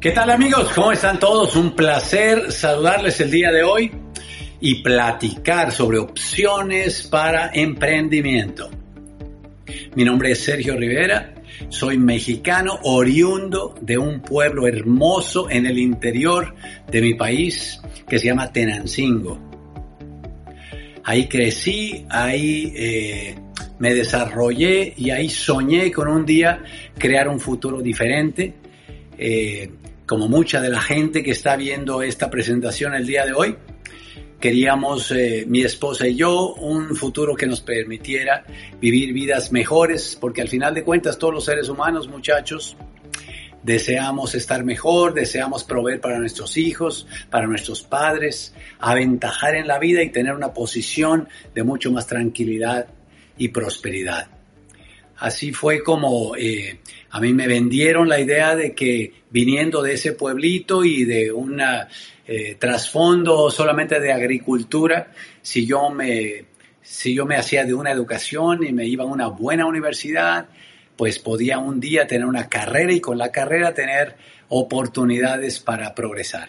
¿Qué 0.00 0.12
tal 0.12 0.30
amigos? 0.30 0.72
¿Cómo 0.74 0.92
están 0.92 1.20
todos? 1.20 1.54
Un 1.56 1.76
placer 1.76 2.50
saludarles 2.52 3.20
el 3.20 3.30
día 3.30 3.52
de 3.52 3.62
hoy 3.62 3.90
y 4.58 4.76
platicar 4.76 5.72
sobre 5.72 5.98
opciones 5.98 7.02
para 7.02 7.50
emprendimiento. 7.52 8.70
Mi 9.94 10.02
nombre 10.02 10.30
es 10.30 10.42
Sergio 10.42 10.74
Rivera, 10.74 11.34
soy 11.68 11.98
mexicano 11.98 12.78
oriundo 12.84 13.74
de 13.82 13.98
un 13.98 14.22
pueblo 14.22 14.66
hermoso 14.66 15.50
en 15.50 15.66
el 15.66 15.78
interior 15.78 16.54
de 16.90 17.02
mi 17.02 17.12
país 17.12 17.78
que 18.08 18.18
se 18.18 18.28
llama 18.28 18.50
Tenancingo. 18.50 19.38
Ahí 21.04 21.28
crecí, 21.28 22.06
ahí 22.08 22.72
eh, 22.74 23.34
me 23.78 23.92
desarrollé 23.92 24.94
y 24.96 25.10
ahí 25.10 25.28
soñé 25.28 25.92
con 25.92 26.08
un 26.08 26.24
día 26.24 26.62
crear 26.96 27.28
un 27.28 27.38
futuro 27.38 27.82
diferente. 27.82 28.54
Eh, 29.18 29.70
como 30.10 30.26
mucha 30.26 30.60
de 30.60 30.70
la 30.70 30.80
gente 30.80 31.22
que 31.22 31.30
está 31.30 31.54
viendo 31.54 32.02
esta 32.02 32.30
presentación 32.30 32.94
el 32.94 33.06
día 33.06 33.24
de 33.24 33.32
hoy, 33.32 33.56
queríamos, 34.40 35.12
eh, 35.12 35.44
mi 35.46 35.62
esposa 35.62 36.08
y 36.08 36.16
yo, 36.16 36.52
un 36.54 36.96
futuro 36.96 37.36
que 37.36 37.46
nos 37.46 37.60
permitiera 37.60 38.44
vivir 38.80 39.12
vidas 39.12 39.52
mejores, 39.52 40.18
porque 40.20 40.42
al 40.42 40.48
final 40.48 40.74
de 40.74 40.82
cuentas 40.82 41.16
todos 41.16 41.32
los 41.32 41.44
seres 41.44 41.68
humanos, 41.68 42.08
muchachos, 42.08 42.76
deseamos 43.62 44.34
estar 44.34 44.64
mejor, 44.64 45.14
deseamos 45.14 45.62
proveer 45.62 46.00
para 46.00 46.18
nuestros 46.18 46.56
hijos, 46.56 47.06
para 47.30 47.46
nuestros 47.46 47.84
padres, 47.84 48.52
aventajar 48.80 49.54
en 49.54 49.68
la 49.68 49.78
vida 49.78 50.02
y 50.02 50.10
tener 50.10 50.34
una 50.34 50.52
posición 50.52 51.28
de 51.54 51.62
mucho 51.62 51.92
más 51.92 52.08
tranquilidad 52.08 52.88
y 53.38 53.46
prosperidad. 53.50 54.39
Así 55.20 55.52
fue 55.52 55.82
como 55.82 56.34
eh, 56.34 56.78
a 57.10 57.20
mí 57.20 57.34
me 57.34 57.46
vendieron 57.46 58.08
la 58.08 58.18
idea 58.18 58.56
de 58.56 58.74
que 58.74 59.12
viniendo 59.28 59.82
de 59.82 59.92
ese 59.92 60.14
pueblito 60.14 60.82
y 60.82 61.04
de 61.04 61.30
un 61.30 61.60
eh, 62.26 62.56
trasfondo 62.58 63.50
solamente 63.50 64.00
de 64.00 64.12
agricultura, 64.12 65.12
si 65.42 65.66
yo 65.66 65.90
me 65.90 66.46
si 66.80 67.14
yo 67.14 67.26
me 67.26 67.36
hacía 67.36 67.64
de 67.64 67.74
una 67.74 67.92
educación 67.92 68.64
y 68.64 68.72
me 68.72 68.86
iba 68.86 69.04
a 69.04 69.06
una 69.06 69.26
buena 69.26 69.66
universidad, 69.66 70.48
pues 70.96 71.18
podía 71.18 71.58
un 71.58 71.80
día 71.80 72.06
tener 72.06 72.26
una 72.26 72.48
carrera 72.48 72.90
y 72.90 73.00
con 73.00 73.18
la 73.18 73.30
carrera 73.30 73.74
tener 73.74 74.16
oportunidades 74.48 75.60
para 75.60 75.94
progresar. 75.94 76.48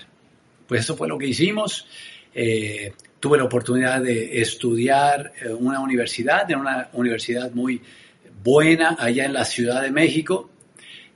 Pues 0.66 0.82
eso 0.82 0.96
fue 0.96 1.10
lo 1.10 1.18
que 1.18 1.28
hicimos. 1.28 1.88
Eh, 2.34 2.94
tuve 3.20 3.38
la 3.38 3.44
oportunidad 3.44 4.02
de 4.02 4.42
estudiar 4.42 5.34
en 5.42 5.56
una 5.56 5.82
universidad, 5.82 6.50
en 6.50 6.60
una 6.60 6.90
universidad 6.94 7.52
muy 7.52 7.82
buena 8.44 8.96
allá 9.00 9.26
en 9.26 9.34
la 9.34 9.46
Ciudad 9.46 9.82
de 9.82 9.92
México, 9.92 10.50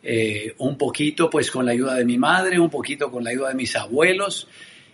eh, 0.04 0.54
un 0.60 0.78
poquito 0.78 1.30
pues 1.30 1.50
con 1.50 1.66
la 1.66 1.72
ayuda 1.72 1.96
de 1.96 2.06
mi 2.06 2.18
madre, 2.18 2.60
un 2.60 2.70
poquito 2.70 3.12
con 3.12 3.24
la 3.24 3.32
ayuda 3.32 3.50
de 3.50 3.56
mis 3.56 3.76
abuelos 3.76 4.48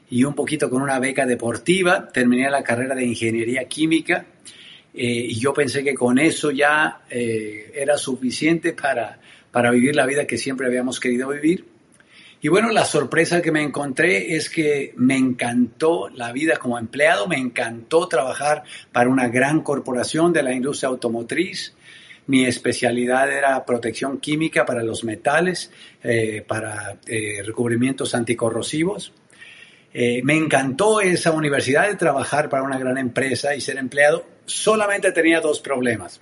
y 0.10 0.24
un 0.24 0.34
poquito 0.34 0.70
con 0.70 0.82
una 0.82 1.00
beca 1.00 1.26
deportiva. 1.26 2.10
Terminé 2.12 2.50
la 2.50 2.64
carrera 2.64 2.96
de 2.96 3.06
ingeniería 3.06 3.66
química 3.66 4.26
eh, 4.94 5.26
y 5.30 5.40
yo 5.40 5.54
pensé 5.54 5.84
que 5.84 5.94
con 5.94 6.20
eso 6.20 6.52
ya 6.52 7.02
eh, 7.10 7.72
era 7.76 7.98
suficiente 7.98 8.74
para, 8.74 9.20
para 9.52 9.72
vivir 9.72 9.96
la 9.96 10.06
vida 10.06 10.26
que 10.26 10.38
siempre 10.38 10.68
habíamos 10.68 11.00
querido 11.00 11.30
vivir. 11.30 11.66
Y 12.44 12.48
bueno, 12.48 12.72
la 12.72 12.86
sorpresa 12.86 13.40
que 13.40 13.52
me 13.52 13.62
encontré 13.62 14.36
es 14.36 14.50
que 14.50 14.94
me 14.98 15.16
encantó 15.16 16.10
la 16.10 16.32
vida 16.32 16.58
como 16.58 16.80
empleado, 16.80 17.28
me 17.28 17.38
encantó 17.38 18.08
trabajar 18.08 18.64
para 18.92 19.10
una 19.10 19.28
gran 19.28 19.62
corporación 19.62 20.34
de 20.34 20.42
la 20.42 20.52
industria 20.52 20.90
automotriz, 20.90 21.76
mi 22.32 22.46
especialidad 22.46 23.30
era 23.30 23.66
protección 23.66 24.18
química 24.20 24.66
para 24.66 24.84
los 24.84 25.04
metales, 25.04 25.70
eh, 26.02 26.42
para 26.48 26.98
eh, 27.06 27.44
recubrimientos 27.46 28.16
anticorrosivos. 28.16 29.12
Eh, 29.94 30.22
me 30.24 30.38
encantó 30.38 31.02
esa 31.02 31.32
universidad 31.34 31.90
de 31.90 31.98
trabajar 31.98 32.48
para 32.48 32.64
una 32.64 32.80
gran 32.80 32.98
empresa 32.98 33.54
y 33.54 33.60
ser 33.60 33.78
empleado. 33.78 34.26
Solamente 34.46 35.12
tenía 35.12 35.42
dos 35.42 35.60
problemas. 35.60 36.22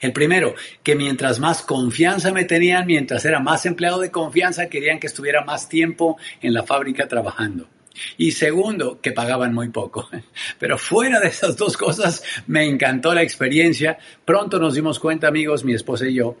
El 0.00 0.12
primero, 0.12 0.54
que 0.84 0.94
mientras 0.94 1.40
más 1.40 1.62
confianza 1.62 2.30
me 2.30 2.44
tenían, 2.44 2.86
mientras 2.86 3.24
era 3.24 3.40
más 3.40 3.66
empleado 3.66 3.98
de 3.98 4.12
confianza, 4.12 4.68
querían 4.68 5.00
que 5.00 5.08
estuviera 5.08 5.44
más 5.44 5.68
tiempo 5.68 6.16
en 6.40 6.54
la 6.54 6.62
fábrica 6.62 7.08
trabajando. 7.08 7.68
Y 8.16 8.32
segundo, 8.32 9.00
que 9.00 9.12
pagaban 9.12 9.54
muy 9.54 9.68
poco. 9.70 10.08
Pero 10.58 10.78
fuera 10.78 11.20
de 11.20 11.28
esas 11.28 11.56
dos 11.56 11.76
cosas, 11.76 12.22
me 12.46 12.64
encantó 12.64 13.14
la 13.14 13.22
experiencia. 13.22 13.98
Pronto 14.24 14.58
nos 14.58 14.74
dimos 14.74 14.98
cuenta, 14.98 15.28
amigos, 15.28 15.64
mi 15.64 15.74
esposa 15.74 16.06
y 16.06 16.14
yo, 16.14 16.36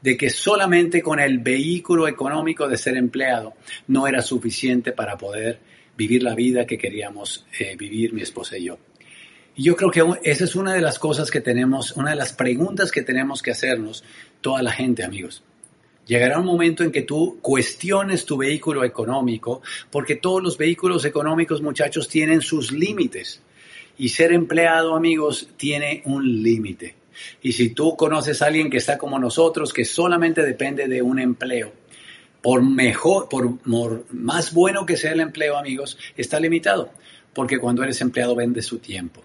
de 0.00 0.16
que 0.16 0.30
solamente 0.30 1.02
con 1.02 1.20
el 1.20 1.38
vehículo 1.38 2.08
económico 2.08 2.68
de 2.68 2.76
ser 2.76 2.96
empleado 2.96 3.54
no 3.88 4.06
era 4.06 4.22
suficiente 4.22 4.92
para 4.92 5.16
poder 5.18 5.60
vivir 5.96 6.22
la 6.22 6.34
vida 6.34 6.66
que 6.66 6.78
queríamos 6.78 7.46
eh, 7.58 7.76
vivir 7.76 8.12
mi 8.12 8.22
esposa 8.22 8.56
y 8.56 8.64
yo. 8.64 8.78
Y 9.54 9.64
yo 9.64 9.76
creo 9.76 9.90
que 9.90 10.02
esa 10.22 10.44
es 10.44 10.54
una 10.54 10.72
de 10.72 10.80
las 10.80 10.98
cosas 10.98 11.30
que 11.30 11.40
tenemos, 11.40 11.92
una 11.92 12.10
de 12.10 12.16
las 12.16 12.32
preguntas 12.32 12.90
que 12.90 13.02
tenemos 13.02 13.42
que 13.42 13.50
hacernos 13.50 14.04
toda 14.40 14.62
la 14.62 14.72
gente, 14.72 15.04
amigos. 15.04 15.42
Llegará 16.10 16.40
un 16.40 16.46
momento 16.46 16.82
en 16.82 16.90
que 16.90 17.02
tú 17.02 17.38
cuestiones 17.40 18.24
tu 18.24 18.36
vehículo 18.36 18.82
económico, 18.82 19.62
porque 19.92 20.16
todos 20.16 20.42
los 20.42 20.58
vehículos 20.58 21.04
económicos, 21.04 21.62
muchachos, 21.62 22.08
tienen 22.08 22.40
sus 22.40 22.72
límites. 22.72 23.40
Y 23.96 24.08
ser 24.08 24.32
empleado, 24.32 24.96
amigos, 24.96 25.50
tiene 25.56 26.02
un 26.06 26.42
límite. 26.42 26.96
Y 27.42 27.52
si 27.52 27.70
tú 27.70 27.96
conoces 27.96 28.42
a 28.42 28.46
alguien 28.46 28.70
que 28.70 28.78
está 28.78 28.98
como 28.98 29.20
nosotros, 29.20 29.72
que 29.72 29.84
solamente 29.84 30.42
depende 30.42 30.88
de 30.88 31.00
un 31.00 31.20
empleo, 31.20 31.72
por 32.42 32.60
mejor, 32.60 33.28
por 33.28 33.60
más 34.12 34.52
bueno 34.52 34.84
que 34.84 34.96
sea 34.96 35.12
el 35.12 35.20
empleo, 35.20 35.56
amigos, 35.56 35.96
está 36.16 36.40
limitado. 36.40 36.90
Porque 37.32 37.60
cuando 37.60 37.84
eres 37.84 38.00
empleado 38.00 38.34
vende 38.34 38.62
su 38.62 38.78
tiempo 38.78 39.22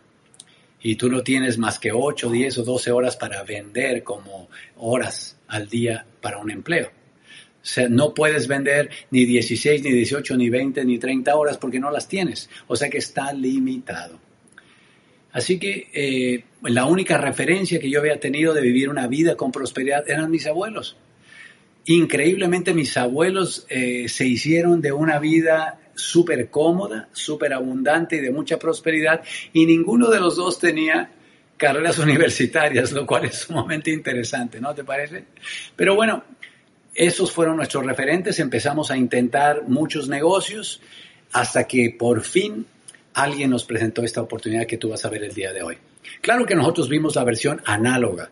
y 0.88 0.98
tú 0.98 1.10
no 1.10 1.24
tienes 1.24 1.58
más 1.58 1.80
que 1.80 1.92
8, 1.92 2.30
10 2.30 2.60
o 2.60 2.64
12 2.64 2.92
horas 2.92 3.18
para 3.18 3.42
vender 3.42 4.04
como 4.04 4.50
horas 4.78 5.36
al 5.48 5.68
día 5.68 6.06
para 6.22 6.38
un 6.38 6.52
empleo. 6.52 6.90
O 6.90 6.92
sea, 7.64 7.90
no 7.90 8.14
puedes 8.14 8.48
vender 8.48 8.92
ni 9.10 9.26
16, 9.26 9.82
ni 9.82 9.92
18, 9.92 10.38
ni 10.38 10.48
20, 10.52 10.86
ni 10.86 11.00
30 11.00 11.36
horas 11.36 11.58
porque 11.58 11.80
no 11.80 11.90
las 11.90 12.08
tienes. 12.08 12.52
O 12.68 12.76
sea 12.76 12.88
que 12.88 13.00
está 13.00 13.34
limitado. 13.34 14.20
Así 15.32 15.58
que 15.58 15.88
eh, 15.92 16.44
la 16.62 16.86
única 16.86 17.18
referencia 17.18 17.80
que 17.80 17.90
yo 17.90 18.00
había 18.00 18.20
tenido 18.20 18.54
de 18.54 18.62
vivir 18.62 18.88
una 18.88 19.08
vida 19.08 19.36
con 19.36 19.52
prosperidad 19.52 20.08
eran 20.08 20.30
mis 20.30 20.46
abuelos. 20.46 20.98
Increíblemente 21.88 22.76
mis 22.76 22.96
abuelos 22.96 23.66
eh, 23.70 24.08
se 24.08 24.28
hicieron 24.28 24.82
de 24.82 24.92
una 24.92 25.18
vida 25.18 25.80
súper 25.96 26.50
cómoda, 26.50 27.10
súper 27.12 27.54
abundante 27.54 28.18
y 28.18 28.20
de 28.20 28.32
mucha 28.32 28.60
prosperidad, 28.60 29.24
y 29.54 29.66
ninguno 29.66 30.10
de 30.10 30.20
los 30.20 30.36
dos 30.36 30.60
tenía 30.60 31.12
carreras 31.58 31.98
universitarias, 32.00 32.92
lo 32.92 33.06
cual 33.06 33.26
es 33.26 33.40
sumamente 33.40 33.92
interesante, 33.92 34.60
¿no 34.60 34.74
te 34.76 34.84
parece? 34.84 35.26
Pero 35.76 35.96
bueno, 35.96 36.24
esos 36.94 37.32
fueron 37.32 37.58
nuestros 37.58 37.86
referentes, 37.86 38.40
empezamos 38.40 38.92
a 38.92 38.98
intentar 38.98 39.64
muchos 39.68 40.08
negocios 40.08 40.82
hasta 41.34 41.66
que 41.68 41.96
por 41.98 42.22
fin 42.22 42.66
alguien 43.14 43.50
nos 43.50 43.66
presentó 43.66 44.04
esta 44.04 44.22
oportunidad 44.22 44.66
que 44.66 44.78
tú 44.78 44.90
vas 44.90 45.04
a 45.06 45.10
ver 45.10 45.24
el 45.24 45.34
día 45.34 45.52
de 45.52 45.64
hoy. 45.64 45.78
Claro 46.22 46.46
que 46.46 46.56
nosotros 46.56 46.88
vimos 46.90 47.16
la 47.16 47.24
versión 47.24 47.62
análoga, 47.66 48.30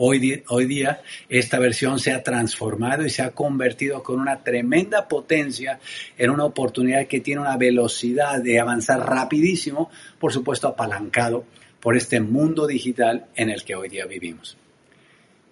Hoy 0.00 0.20
día, 0.20 1.02
esta 1.28 1.58
versión 1.58 1.98
se 1.98 2.12
ha 2.12 2.22
transformado 2.22 3.04
y 3.04 3.10
se 3.10 3.22
ha 3.22 3.32
convertido 3.32 4.00
con 4.00 4.20
una 4.20 4.44
tremenda 4.44 5.08
potencia 5.08 5.80
en 6.16 6.30
una 6.30 6.44
oportunidad 6.44 7.08
que 7.08 7.18
tiene 7.18 7.40
una 7.40 7.56
velocidad 7.56 8.40
de 8.40 8.60
avanzar 8.60 9.00
rapidísimo, 9.00 9.90
por 10.20 10.32
supuesto 10.32 10.68
apalancado 10.68 11.44
por 11.80 11.96
este 11.96 12.20
mundo 12.20 12.68
digital 12.68 13.26
en 13.34 13.50
el 13.50 13.64
que 13.64 13.74
hoy 13.74 13.88
día 13.88 14.06
vivimos. 14.06 14.56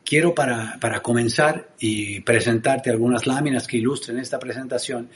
Quiero 0.04 0.32
para, 0.32 0.78
para 0.80 1.02
comenzar 1.02 1.70
y 1.80 2.20
presentarte 2.20 2.90
algunas 2.90 3.26
láminas 3.26 3.66
que 3.66 3.78
ilustren 3.78 4.20
esta 4.20 4.38
presentación, 4.38 5.08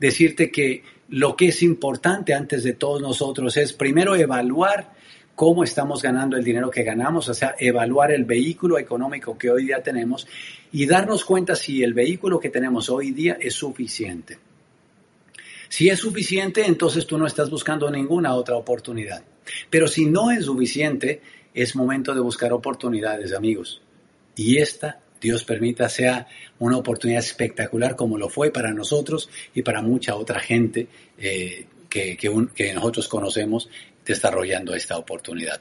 decirte 0.00 0.50
que 0.50 0.82
lo 1.10 1.36
que 1.36 1.48
es 1.48 1.62
importante 1.62 2.32
antes 2.32 2.64
de 2.64 2.72
todos 2.72 3.02
nosotros 3.02 3.54
es 3.58 3.74
primero 3.74 4.16
evaluar 4.16 4.96
cómo 5.38 5.62
estamos 5.62 6.02
ganando 6.02 6.36
el 6.36 6.42
dinero 6.42 6.68
que 6.68 6.82
ganamos, 6.82 7.28
o 7.28 7.32
sea, 7.32 7.54
evaluar 7.60 8.10
el 8.10 8.24
vehículo 8.24 8.76
económico 8.76 9.38
que 9.38 9.48
hoy 9.48 9.66
día 9.66 9.80
tenemos 9.80 10.26
y 10.72 10.84
darnos 10.84 11.24
cuenta 11.24 11.54
si 11.54 11.84
el 11.84 11.94
vehículo 11.94 12.40
que 12.40 12.50
tenemos 12.50 12.90
hoy 12.90 13.12
día 13.12 13.38
es 13.40 13.54
suficiente. 13.54 14.36
Si 15.68 15.88
es 15.88 16.00
suficiente, 16.00 16.66
entonces 16.66 17.06
tú 17.06 17.16
no 17.16 17.24
estás 17.24 17.50
buscando 17.50 17.88
ninguna 17.88 18.34
otra 18.34 18.56
oportunidad. 18.56 19.22
Pero 19.70 19.86
si 19.86 20.06
no 20.06 20.32
es 20.32 20.46
suficiente, 20.46 21.20
es 21.54 21.76
momento 21.76 22.12
de 22.12 22.20
buscar 22.20 22.52
oportunidades, 22.52 23.32
amigos. 23.32 23.80
Y 24.34 24.56
esta, 24.56 24.98
Dios 25.20 25.44
permita, 25.44 25.88
sea 25.88 26.26
una 26.58 26.78
oportunidad 26.78 27.20
espectacular 27.20 27.94
como 27.94 28.18
lo 28.18 28.28
fue 28.28 28.50
para 28.50 28.72
nosotros 28.72 29.30
y 29.54 29.62
para 29.62 29.82
mucha 29.82 30.16
otra 30.16 30.40
gente 30.40 30.88
eh, 31.16 31.66
que, 31.88 32.16
que 32.16 32.74
nosotros 32.74 33.06
conocemos 33.06 33.70
desarrollando 34.08 34.74
esta 34.74 34.98
oportunidad. 34.98 35.60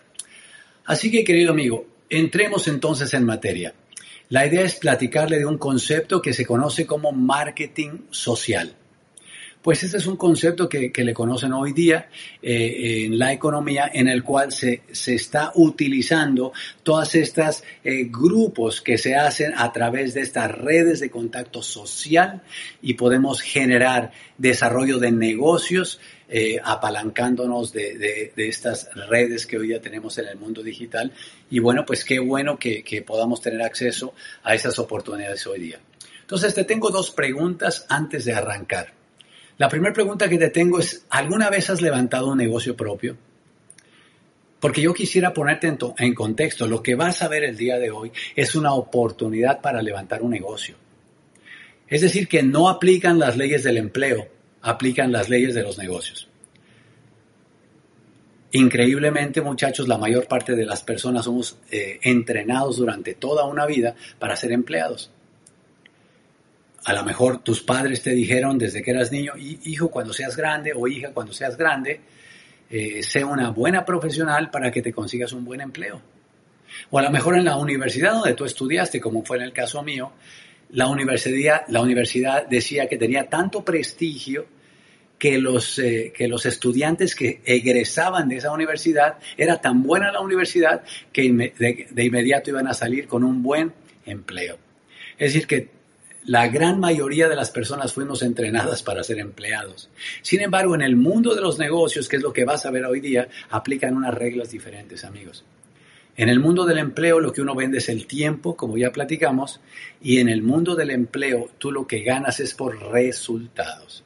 Así 0.85 1.11
que, 1.11 1.23
querido 1.23 1.51
amigo, 1.51 1.85
entremos 2.09 2.67
entonces 2.67 3.13
en 3.13 3.25
materia. 3.25 3.73
La 4.29 4.45
idea 4.45 4.63
es 4.63 4.75
platicarle 4.75 5.37
de 5.37 5.45
un 5.45 5.57
concepto 5.57 6.21
que 6.21 6.33
se 6.33 6.45
conoce 6.45 6.85
como 6.85 7.11
marketing 7.11 8.07
social. 8.09 8.75
Pues 9.61 9.83
este 9.83 9.97
es 9.97 10.07
un 10.07 10.15
concepto 10.15 10.69
que, 10.69 10.91
le 10.95 11.13
conocen 11.13 11.51
hoy 11.51 11.73
día 11.73 12.09
eh, 12.41 13.03
en 13.05 13.19
la 13.19 13.33
economía 13.33 13.89
en 13.93 14.07
el 14.07 14.23
cual 14.23 14.51
se, 14.53 14.83
está 14.91 15.51
utilizando 15.55 16.53
todas 16.83 17.15
estas 17.15 17.65
eh, 17.83 18.05
grupos 18.09 18.81
que 18.81 18.97
se 18.97 19.15
hacen 19.15 19.53
a 19.57 19.73
través 19.73 20.13
de 20.13 20.21
estas 20.21 20.51
redes 20.51 21.01
de 21.01 21.09
contacto 21.09 21.61
social 21.61 22.43
y 22.81 22.93
podemos 22.93 23.41
generar 23.41 24.11
desarrollo 24.37 24.99
de 24.99 25.11
negocios 25.11 25.99
eh, 26.29 26.57
apalancándonos 26.63 27.71
de, 27.73 28.33
estas 28.35 28.89
redes 29.09 29.45
que 29.45 29.57
hoy 29.57 29.67
día 29.67 29.81
tenemos 29.81 30.17
en 30.17 30.27
el 30.27 30.37
mundo 30.37 30.61
digital. 30.63 31.13
Y 31.49 31.59
bueno, 31.59 31.85
pues 31.85 32.03
qué 32.03 32.19
bueno 32.19 32.57
que, 32.57 32.83
que 32.83 33.01
podamos 33.01 33.41
tener 33.41 33.61
acceso 33.61 34.13
a 34.43 34.55
esas 34.55 34.77
oportunidades 34.79 35.45
hoy 35.47 35.59
día. 35.59 35.79
Entonces 36.21 36.53
te 36.53 36.65
tengo 36.65 36.89
dos 36.89 37.11
preguntas 37.11 37.85
antes 37.89 38.25
de 38.25 38.33
arrancar. 38.33 38.93
La 39.57 39.69
primera 39.69 39.93
pregunta 39.93 40.29
que 40.29 40.37
te 40.37 40.49
tengo 40.49 40.79
es, 40.79 41.05
¿alguna 41.09 41.49
vez 41.49 41.69
has 41.69 41.81
levantado 41.81 42.27
un 42.27 42.37
negocio 42.37 42.75
propio? 42.75 43.17
Porque 44.59 44.81
yo 44.81 44.93
quisiera 44.93 45.33
ponerte 45.33 45.75
en, 45.97 46.13
contexto, 46.13 46.67
lo 46.67 46.81
que 46.81 46.95
vas 46.95 47.21
a 47.21 47.27
ver 47.27 47.43
el 47.43 47.57
día 47.57 47.77
de 47.77 47.91
hoy 47.91 48.11
es 48.35 48.55
una 48.55 48.73
oportunidad 48.73 49.61
para 49.61 49.81
levantar 49.81 50.21
un 50.21 50.31
negocio. 50.31 50.75
Es 51.87 52.01
decir, 52.01 52.27
que 52.27 52.43
no 52.43 52.69
aplican 52.69 53.19
las 53.19 53.37
leyes 53.37 53.63
del 53.63 53.77
empleo, 53.77 54.27
aplican 54.61 55.11
las 55.11 55.29
leyes 55.29 55.53
de 55.55 55.63
los 55.63 55.77
negocios. 55.77 56.27
Increíblemente, 58.51 59.41
muchachos, 59.41 59.87
la 59.87 59.97
mayor 59.97 60.27
parte 60.27 60.55
de 60.55 60.65
las 60.65 60.81
personas 60.81 61.25
somos 61.25 61.57
eh, 61.69 61.99
entrenados 62.01 62.77
durante 62.77 63.13
toda 63.13 63.45
una 63.45 63.65
vida 63.65 63.95
para 64.19 64.35
ser 64.35 64.53
empleados. 64.53 65.11
A 66.85 66.93
lo 66.93 67.03
mejor 67.03 67.39
tus 67.39 67.61
padres 67.61 68.01
te 68.01 68.11
dijeron 68.11 68.57
desde 68.57 68.81
que 68.81 68.91
eras 68.91 69.11
niño, 69.11 69.33
hijo, 69.35 69.89
cuando 69.89 70.13
seas 70.13 70.37
grande 70.37 70.71
o 70.73 70.87
hija, 70.87 71.11
cuando 71.13 71.33
seas 71.33 71.57
grande, 71.57 71.99
eh, 72.69 73.03
sea 73.03 73.25
una 73.25 73.49
buena 73.49 73.83
profesional 73.83 74.49
para 74.49 74.71
que 74.71 74.81
te 74.81 74.93
consigas 74.93 75.33
un 75.33 75.43
buen 75.43 75.59
empleo. 75.59 76.01
O 76.89 76.99
a 76.99 77.01
lo 77.01 77.11
mejor 77.11 77.37
en 77.37 77.45
la 77.45 77.57
universidad 77.57 78.13
donde 78.13 78.33
tú 78.33 78.45
estudiaste, 78.45 79.01
como 79.01 79.23
fue 79.23 79.37
en 79.37 79.43
el 79.43 79.51
caso 79.51 79.83
mío, 79.83 80.13
la 80.71 80.87
universidad, 80.87 81.61
la 81.69 81.81
universidad 81.81 82.47
decía 82.47 82.87
que 82.87 82.97
tenía 82.97 83.29
tanto 83.29 83.63
prestigio 83.63 84.45
que 85.17 85.39
los, 85.39 85.79
eh, 85.79 86.13
que 86.15 86.27
los 86.27 86.45
estudiantes 86.45 87.15
que 87.15 87.41
egresaban 87.45 88.29
de 88.29 88.37
esa 88.37 88.51
universidad, 88.51 89.17
era 89.35 89.59
tan 89.59 89.81
buena 89.83 90.11
la 90.11 90.19
universidad 90.19 90.83
que 91.11 91.23
de 91.89 92.03
inmediato 92.05 92.51
iban 92.51 92.67
a 92.67 92.73
salir 92.73 93.07
con 93.07 93.23
un 93.23 93.41
buen 93.41 93.73
empleo. 94.05 94.57
Es 95.17 95.33
decir, 95.33 95.47
que 95.47 95.69
la 96.25 96.47
gran 96.49 96.79
mayoría 96.79 97.29
de 97.29 97.35
las 97.35 97.49
personas 97.49 97.93
fuimos 97.93 98.21
entrenadas 98.21 98.83
para 98.83 99.03
ser 99.03 99.17
empleados. 99.19 99.89
Sin 100.21 100.41
embargo, 100.41 100.75
en 100.75 100.81
el 100.81 100.95
mundo 100.95 101.33
de 101.33 101.41
los 101.41 101.57
negocios, 101.57 102.07
que 102.07 102.17
es 102.17 102.21
lo 102.21 102.33
que 102.33 102.45
vas 102.45 102.65
a 102.65 102.71
ver 102.71 102.85
hoy 102.85 102.99
día, 102.99 103.27
aplican 103.49 103.95
unas 103.95 104.13
reglas 104.13 104.51
diferentes, 104.51 105.03
amigos. 105.03 105.43
En 106.17 106.29
el 106.29 106.39
mundo 106.39 106.65
del 106.65 106.79
empleo 106.79 107.19
lo 107.19 107.31
que 107.31 107.41
uno 107.41 107.53
vende 107.53 107.77
es 107.77 107.89
el 107.89 108.07
tiempo, 108.07 108.57
como 108.57 108.75
ya 108.75 108.91
platicamos, 108.91 109.61
y 110.01 110.17
en 110.17 110.29
el 110.29 110.41
mundo 110.41 110.75
del 110.75 110.89
empleo 110.89 111.51
tú 111.59 111.71
lo 111.71 111.85
que 111.85 112.01
ganas 112.01 112.39
es 112.39 112.55
por 112.55 112.91
resultados. 112.91 114.03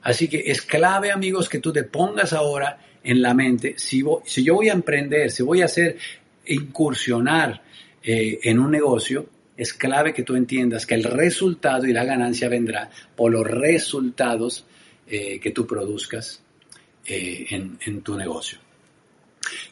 Así 0.00 0.28
que 0.28 0.44
es 0.46 0.62
clave, 0.62 1.12
amigos, 1.12 1.50
que 1.50 1.58
tú 1.58 1.74
te 1.74 1.84
pongas 1.84 2.32
ahora 2.32 2.78
en 3.04 3.20
la 3.20 3.34
mente, 3.34 3.74
si, 3.76 4.02
si 4.24 4.42
yo 4.42 4.54
voy 4.54 4.70
a 4.70 4.72
emprender, 4.72 5.30
si 5.30 5.42
voy 5.42 5.60
a 5.60 5.66
hacer 5.66 5.98
incursionar 6.46 7.62
eh, 8.02 8.38
en 8.42 8.58
un 8.58 8.70
negocio, 8.70 9.28
es 9.58 9.74
clave 9.74 10.14
que 10.14 10.22
tú 10.22 10.36
entiendas 10.36 10.86
que 10.86 10.94
el 10.94 11.04
resultado 11.04 11.86
y 11.86 11.92
la 11.92 12.04
ganancia 12.04 12.48
vendrá 12.48 12.90
por 13.14 13.30
los 13.30 13.46
resultados 13.46 14.64
eh, 15.06 15.38
que 15.38 15.50
tú 15.50 15.66
produzcas 15.66 16.42
eh, 17.06 17.46
en 17.50 18.00
tu 18.00 18.16
negocio. 18.16 18.65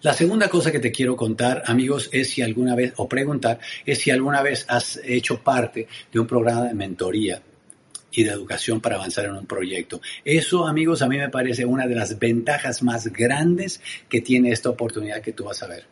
La 0.02 0.12
segunda 0.12 0.48
cosa 0.48 0.70
que 0.70 0.80
te 0.80 0.92
quiero 0.92 1.16
contar, 1.16 1.62
amigos, 1.66 2.08
es 2.12 2.30
si 2.30 2.42
alguna 2.42 2.74
vez, 2.74 2.92
o 2.96 3.08
preguntar, 3.08 3.58
es 3.84 3.98
si 3.98 4.10
alguna 4.10 4.42
vez 4.42 4.64
has 4.68 5.00
hecho 5.04 5.40
parte 5.42 5.88
de 6.12 6.20
un 6.20 6.26
programa 6.26 6.64
de 6.64 6.74
mentoría 6.74 7.42
y 8.12 8.22
de 8.24 8.30
educación 8.30 8.80
para 8.80 8.96
avanzar 8.96 9.26
en 9.26 9.34
un 9.34 9.46
proyecto. 9.46 10.00
Eso, 10.24 10.66
amigos, 10.66 11.02
a 11.02 11.08
mí 11.08 11.18
me 11.18 11.30
parece 11.30 11.64
una 11.64 11.86
de 11.86 11.94
las 11.94 12.18
ventajas 12.18 12.82
más 12.82 13.06
grandes 13.08 13.80
que 14.08 14.20
tiene 14.20 14.50
esta 14.50 14.70
oportunidad 14.70 15.20
que 15.20 15.32
tú 15.32 15.44
vas 15.44 15.62
a 15.62 15.66
ver. 15.66 15.84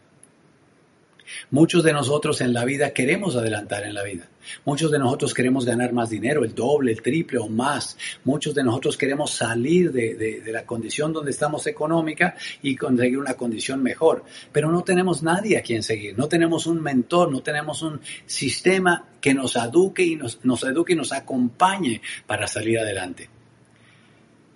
Muchos 1.51 1.83
de 1.85 1.93
nosotros 1.93 2.41
en 2.41 2.53
la 2.53 2.65
vida 2.65 2.91
queremos 2.91 3.37
adelantar 3.37 3.85
en 3.85 3.95
la 3.95 4.03
vida. 4.03 4.29
Muchos 4.65 4.91
de 4.91 4.99
nosotros 4.99 5.35
queremos 5.35 5.65
ganar 5.65 5.93
más 5.93 6.11
dinero, 6.11 6.45
el 6.45 6.55
doble, 6.55 6.93
el 6.93 7.03
triple 7.03 7.39
o 7.39 7.49
más. 7.49 7.97
Muchos 8.25 8.55
de 8.55 8.65
nosotros 8.65 8.97
queremos 8.97 9.33
salir 9.33 9.93
de, 9.93 10.43
la 10.47 10.67
condición 10.67 11.13
donde 11.13 11.31
estamos 11.31 11.67
económica 11.67 12.35
y 12.63 12.77
conseguir 12.77 13.19
una 13.19 13.35
condición 13.35 13.83
mejor. 13.83 14.25
Pero 14.51 14.71
no 14.71 14.83
tenemos 14.83 15.23
nadie 15.23 15.59
a 15.59 15.63
quien 15.63 15.83
seguir, 15.83 16.17
no 16.19 16.29
tenemos 16.29 16.67
un 16.67 16.83
mentor, 16.83 17.31
no 17.31 17.43
tenemos 17.43 17.83
un 17.83 18.01
sistema 18.27 19.07
que 19.21 19.35
nos 19.35 19.57
eduque 19.57 20.03
y 20.03 20.17
nos, 20.17 20.45
nos 20.45 20.63
eduque 20.65 20.95
y 20.95 20.97
nos 20.97 21.13
acompañe 21.13 22.01
para 22.27 22.47
salir 22.47 22.79
adelante. 22.79 23.29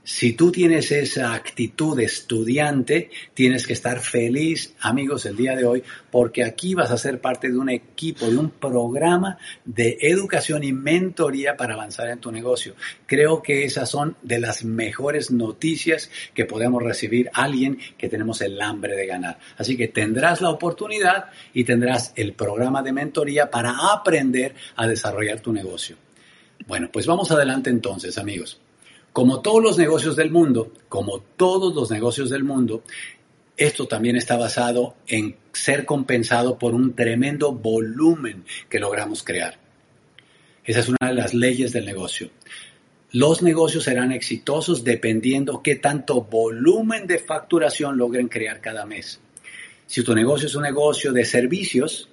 Si 0.09 0.35
tú 0.35 0.53
tienes 0.53 0.93
esa 0.93 1.35
actitud 1.35 1.97
de 1.97 2.05
estudiante, 2.05 3.11
tienes 3.35 3.67
que 3.67 3.73
estar 3.73 3.99
feliz, 3.99 4.73
amigos, 4.79 5.27
el 5.27 5.37
día 5.37 5.57
de 5.57 5.65
hoy, 5.65 5.83
porque 6.13 6.45
aquí 6.45 6.75
vas 6.75 6.93
a 6.93 6.97
ser 6.97 7.21
parte 7.21 7.51
de 7.51 7.59
un 7.59 7.71
equipo, 7.71 8.31
de 8.31 8.37
un 8.37 8.51
programa 8.51 9.37
de 9.65 9.99
educación 10.03 10.63
y 10.63 10.73
mentoría 10.73 11.57
para 11.57 11.75
avanzar 11.75 12.09
en 12.09 12.21
tu 12.21 12.31
negocio. 12.31 12.77
Creo 13.07 13.43
que 13.43 13.65
esas 13.65 13.91
son 13.91 14.17
de 14.23 14.39
las 14.39 14.65
mejores 14.65 15.33
noticias 15.33 16.09
que 16.35 16.45
podemos 16.45 16.85
recibir 16.85 17.29
alguien 17.33 17.77
que 17.99 18.09
tenemos 18.09 18.41
el 18.43 18.63
hambre 18.63 18.95
de 18.95 19.07
ganar. 19.07 19.41
Así 19.59 19.77
que 19.77 19.89
tendrás 19.89 20.41
la 20.41 20.51
oportunidad 20.51 21.31
y 21.53 21.65
tendrás 21.65 22.13
el 22.15 22.35
programa 22.35 22.81
de 22.81 22.93
mentoría 22.93 23.51
para 23.51 23.75
aprender 23.93 24.55
a 24.77 24.87
desarrollar 24.87 25.41
tu 25.41 25.53
negocio. 25.53 25.97
Bueno, 26.69 26.91
pues 26.93 27.07
vamos 27.07 27.33
adelante 27.33 27.71
entonces, 27.71 28.19
amigos. 28.19 28.61
Como 29.17 29.41
todos 29.41 29.63
los 29.63 29.79
negocios 29.79 30.15
del 30.15 30.31
mundo, 30.31 30.73
como 30.91 31.21
todos 31.21 31.75
los 31.75 31.91
negocios 31.91 32.29
del 32.29 32.45
mundo, 32.45 32.83
esto 33.57 33.89
también 33.89 34.15
está 34.15 34.37
basado 34.37 34.95
en 35.07 35.37
ser 35.55 35.87
compensado 35.87 36.59
por 36.59 36.75
un 36.75 36.95
tremendo 36.95 37.53
volumen 37.53 38.45
que 38.69 38.79
logramos 38.79 39.23
crear. 39.23 39.59
Esa 40.67 40.81
es 40.81 40.91
una 40.91 40.99
de 41.09 41.15
las 41.15 41.33
leyes 41.33 41.73
del 41.73 41.87
negocio. 41.87 42.29
Los 43.11 43.41
negocios 43.41 43.85
serán 43.85 44.13
exitosos 44.13 44.85
dependiendo 44.85 45.63
qué 45.63 45.77
tanto 45.77 46.21
volumen 46.21 47.07
de 47.07 47.19
facturación 47.19 47.97
logren 47.97 48.29
crear 48.29 48.61
cada 48.61 48.85
mes. 48.85 49.19
Si 49.87 50.03
tu 50.03 50.15
negocio 50.15 50.47
es 50.47 50.55
un 50.57 50.65
negocio 50.65 51.15
de 51.15 51.25
servicios, 51.25 52.11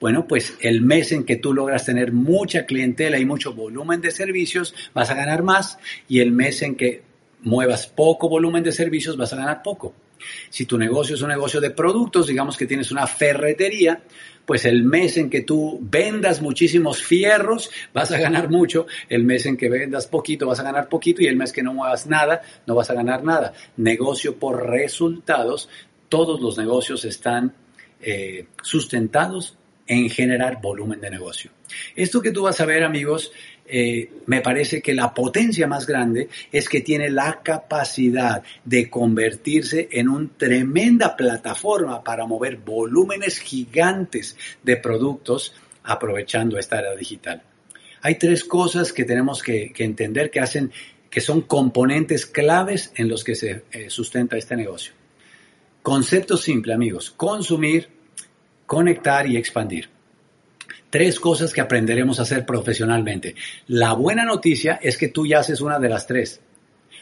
bueno, 0.00 0.26
pues 0.26 0.54
el 0.60 0.80
mes 0.80 1.12
en 1.12 1.24
que 1.24 1.36
tú 1.36 1.52
logras 1.52 1.84
tener 1.84 2.12
mucha 2.12 2.66
clientela 2.66 3.18
y 3.18 3.24
mucho 3.24 3.52
volumen 3.52 4.00
de 4.00 4.10
servicios, 4.10 4.74
vas 4.94 5.10
a 5.10 5.14
ganar 5.14 5.42
más 5.42 5.78
y 6.08 6.20
el 6.20 6.30
mes 6.30 6.62
en 6.62 6.76
que 6.76 7.02
muevas 7.42 7.86
poco 7.86 8.28
volumen 8.28 8.62
de 8.62 8.72
servicios, 8.72 9.16
vas 9.16 9.32
a 9.32 9.36
ganar 9.36 9.62
poco. 9.62 9.94
Si 10.50 10.66
tu 10.66 10.78
negocio 10.78 11.14
es 11.14 11.22
un 11.22 11.28
negocio 11.28 11.60
de 11.60 11.70
productos, 11.70 12.26
digamos 12.26 12.56
que 12.56 12.66
tienes 12.66 12.90
una 12.90 13.06
ferretería, 13.06 14.02
pues 14.44 14.64
el 14.64 14.82
mes 14.82 15.16
en 15.16 15.30
que 15.30 15.42
tú 15.42 15.78
vendas 15.80 16.40
muchísimos 16.40 17.02
fierros, 17.02 17.70
vas 17.92 18.10
a 18.12 18.18
ganar 18.18 18.48
mucho, 18.50 18.86
el 19.08 19.24
mes 19.24 19.46
en 19.46 19.56
que 19.56 19.68
vendas 19.68 20.06
poquito, 20.06 20.46
vas 20.46 20.60
a 20.60 20.64
ganar 20.64 20.88
poquito 20.88 21.22
y 21.22 21.26
el 21.26 21.36
mes 21.36 21.52
que 21.52 21.62
no 21.62 21.74
muevas 21.74 22.06
nada, 22.06 22.40
no 22.66 22.74
vas 22.74 22.90
a 22.90 22.94
ganar 22.94 23.22
nada. 23.22 23.52
Negocio 23.76 24.36
por 24.36 24.68
resultados, 24.70 25.68
todos 26.08 26.40
los 26.40 26.56
negocios 26.56 27.04
están 27.04 27.54
eh, 28.00 28.46
sustentados 28.62 29.58
en 29.88 30.08
generar 30.10 30.60
volumen 30.60 31.00
de 31.00 31.10
negocio. 31.10 31.50
Esto 31.96 32.20
que 32.20 32.30
tú 32.30 32.42
vas 32.42 32.60
a 32.60 32.66
ver, 32.66 32.84
amigos, 32.84 33.32
eh, 33.66 34.10
me 34.26 34.40
parece 34.40 34.80
que 34.80 34.94
la 34.94 35.12
potencia 35.12 35.66
más 35.66 35.86
grande 35.86 36.28
es 36.52 36.68
que 36.68 36.80
tiene 36.80 37.10
la 37.10 37.40
capacidad 37.42 38.42
de 38.64 38.88
convertirse 38.88 39.88
en 39.90 40.08
una 40.08 40.28
tremenda 40.36 41.16
plataforma 41.16 42.04
para 42.04 42.26
mover 42.26 42.58
volúmenes 42.58 43.40
gigantes 43.40 44.36
de 44.62 44.76
productos 44.76 45.54
aprovechando 45.82 46.58
esta 46.58 46.78
era 46.78 46.94
digital. 46.94 47.42
Hay 48.02 48.14
tres 48.16 48.44
cosas 48.44 48.92
que 48.92 49.04
tenemos 49.04 49.42
que, 49.42 49.72
entender 49.78 50.30
que 50.30 50.40
hacen 50.40 50.70
que 51.10 51.20
son 51.20 51.42
componentes 51.42 52.26
claves 52.26 52.92
en 52.96 53.08
los 53.08 53.24
que 53.24 53.34
se 53.34 53.64
eh, 53.72 53.90
sustenta 53.90 54.36
este 54.36 54.56
negocio. 54.56 54.92
Concepto 55.82 56.36
simple, 56.36 56.74
amigos. 56.74 57.10
Consumir, 57.10 57.88
conectar 58.68 59.26
y 59.26 59.38
expandir. 59.38 59.88
Tres 60.90 61.18
cosas 61.18 61.54
que 61.54 61.62
aprenderemos 61.62 62.18
a 62.18 62.22
hacer 62.22 62.44
profesionalmente. 62.44 63.34
La 63.66 63.94
buena 63.94 64.24
noticia 64.24 64.78
es 64.82 64.98
que 64.98 65.08
tú 65.08 65.26
ya 65.26 65.38
haces 65.40 65.62
una 65.62 65.78
de 65.78 65.88
las 65.88 66.06
tres. 66.06 66.40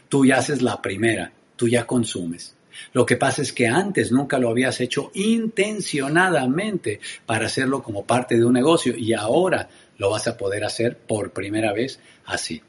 Tú 0.08 0.24
ya 0.24 0.38
haces 0.38 0.62
la 0.62 0.80
primera, 0.80 1.32
tú 1.56 1.68
ya 1.68 1.84
consumes. 1.84 2.54
Lo 2.92 3.04
que 3.04 3.16
pasa 3.16 3.42
es 3.42 3.52
que 3.52 3.66
antes 3.66 4.12
nunca 4.12 4.38
lo 4.38 4.48
habías 4.48 4.80
hecho 4.80 5.10
intencionadamente 5.14 7.00
para 7.26 7.46
hacerlo 7.46 7.82
como 7.82 8.06
parte 8.06 8.36
de 8.36 8.44
un 8.44 8.52
negocio 8.52 8.94
y 8.96 9.12
ahora 9.12 9.68
lo 9.98 10.10
vas 10.10 10.28
a 10.28 10.36
poder 10.36 10.64
hacer 10.64 10.96
por 10.96 11.32
primera 11.32 11.72
vez 11.72 11.98
así. 12.26 12.62